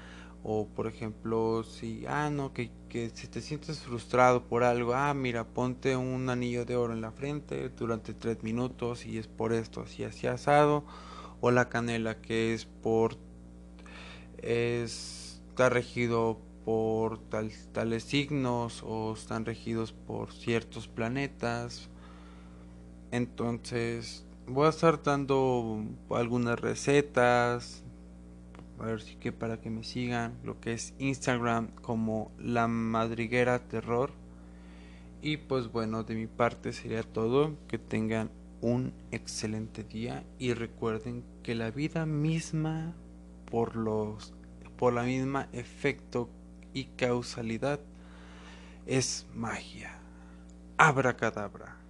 o 0.44 0.68
por 0.68 0.88
ejemplo, 0.88 1.64
si, 1.64 2.06
ah, 2.08 2.30
no, 2.32 2.52
que, 2.54 2.72
si 3.14 3.28
te 3.28 3.42
sientes 3.42 3.80
frustrado 3.82 4.44
por 4.48 4.64
algo, 4.64 4.94
ah, 4.96 5.14
mira, 5.14 5.44
ponte 5.44 5.96
un 5.96 6.30
anillo 6.30 6.66
de 6.66 6.76
oro 6.76 6.94
en 6.94 7.02
la 7.02 7.12
frente 7.12 7.70
durante 7.70 8.14
tres 8.14 8.42
minutos 8.42 9.06
y 9.06 9.18
es 9.18 9.28
por 9.28 9.54
esto, 9.54 9.82
así, 9.82 10.04
así 10.04 10.28
asado. 10.28 10.84
O 11.42 11.52
la 11.52 11.70
canela 11.70 12.22
que 12.22 12.54
es 12.54 12.66
por, 12.66 13.18
es, 14.38 15.42
está 15.50 15.70
regido 15.70 16.40
por 16.66 17.20
tal, 17.30 17.52
tales 17.72 18.04
signos 18.04 18.84
o 18.84 19.14
están 19.14 19.46
regidos 19.46 19.92
por 19.92 20.32
ciertos 20.32 20.88
planetas. 20.88 21.90
Entonces, 23.12 24.26
voy 24.48 24.68
a 24.68 24.70
estar 24.70 25.02
dando 25.02 25.84
algunas 26.10 26.60
recetas, 26.60 27.84
a 28.80 28.86
ver 28.86 29.02
si 29.02 29.16
que 29.16 29.32
para 29.32 29.62
que 29.62 29.70
me 29.70 29.84
sigan 29.84 30.34
lo 30.44 30.60
que 30.60 30.74
es 30.74 30.94
Instagram 30.98 31.68
como 31.82 32.32
la 32.40 32.68
madriguera 32.68 33.60
terror. 33.60 34.12
Y 35.22 35.38
pues 35.38 35.72
bueno 35.72 36.04
de 36.04 36.16
mi 36.16 36.28
parte 36.28 36.74
sería 36.74 37.04
todo. 37.04 37.56
Que 37.68 37.78
tengan 37.78 38.32
un 38.62 38.94
excelente 39.12 39.84
día 39.84 40.24
y 40.40 40.54
recuerden 40.54 41.24
que 41.44 41.56
la 41.56 41.72
vida 41.72 42.06
misma 42.06 42.94
por 43.50 43.76
los 43.76 44.34
por 44.78 44.94
la 44.94 45.04
misma 45.04 45.48
efecto 45.54 46.28
y 46.74 46.86
causalidad 46.86 47.80
es 48.88 49.28
magia. 49.36 50.00
Abracadabra 50.78 51.81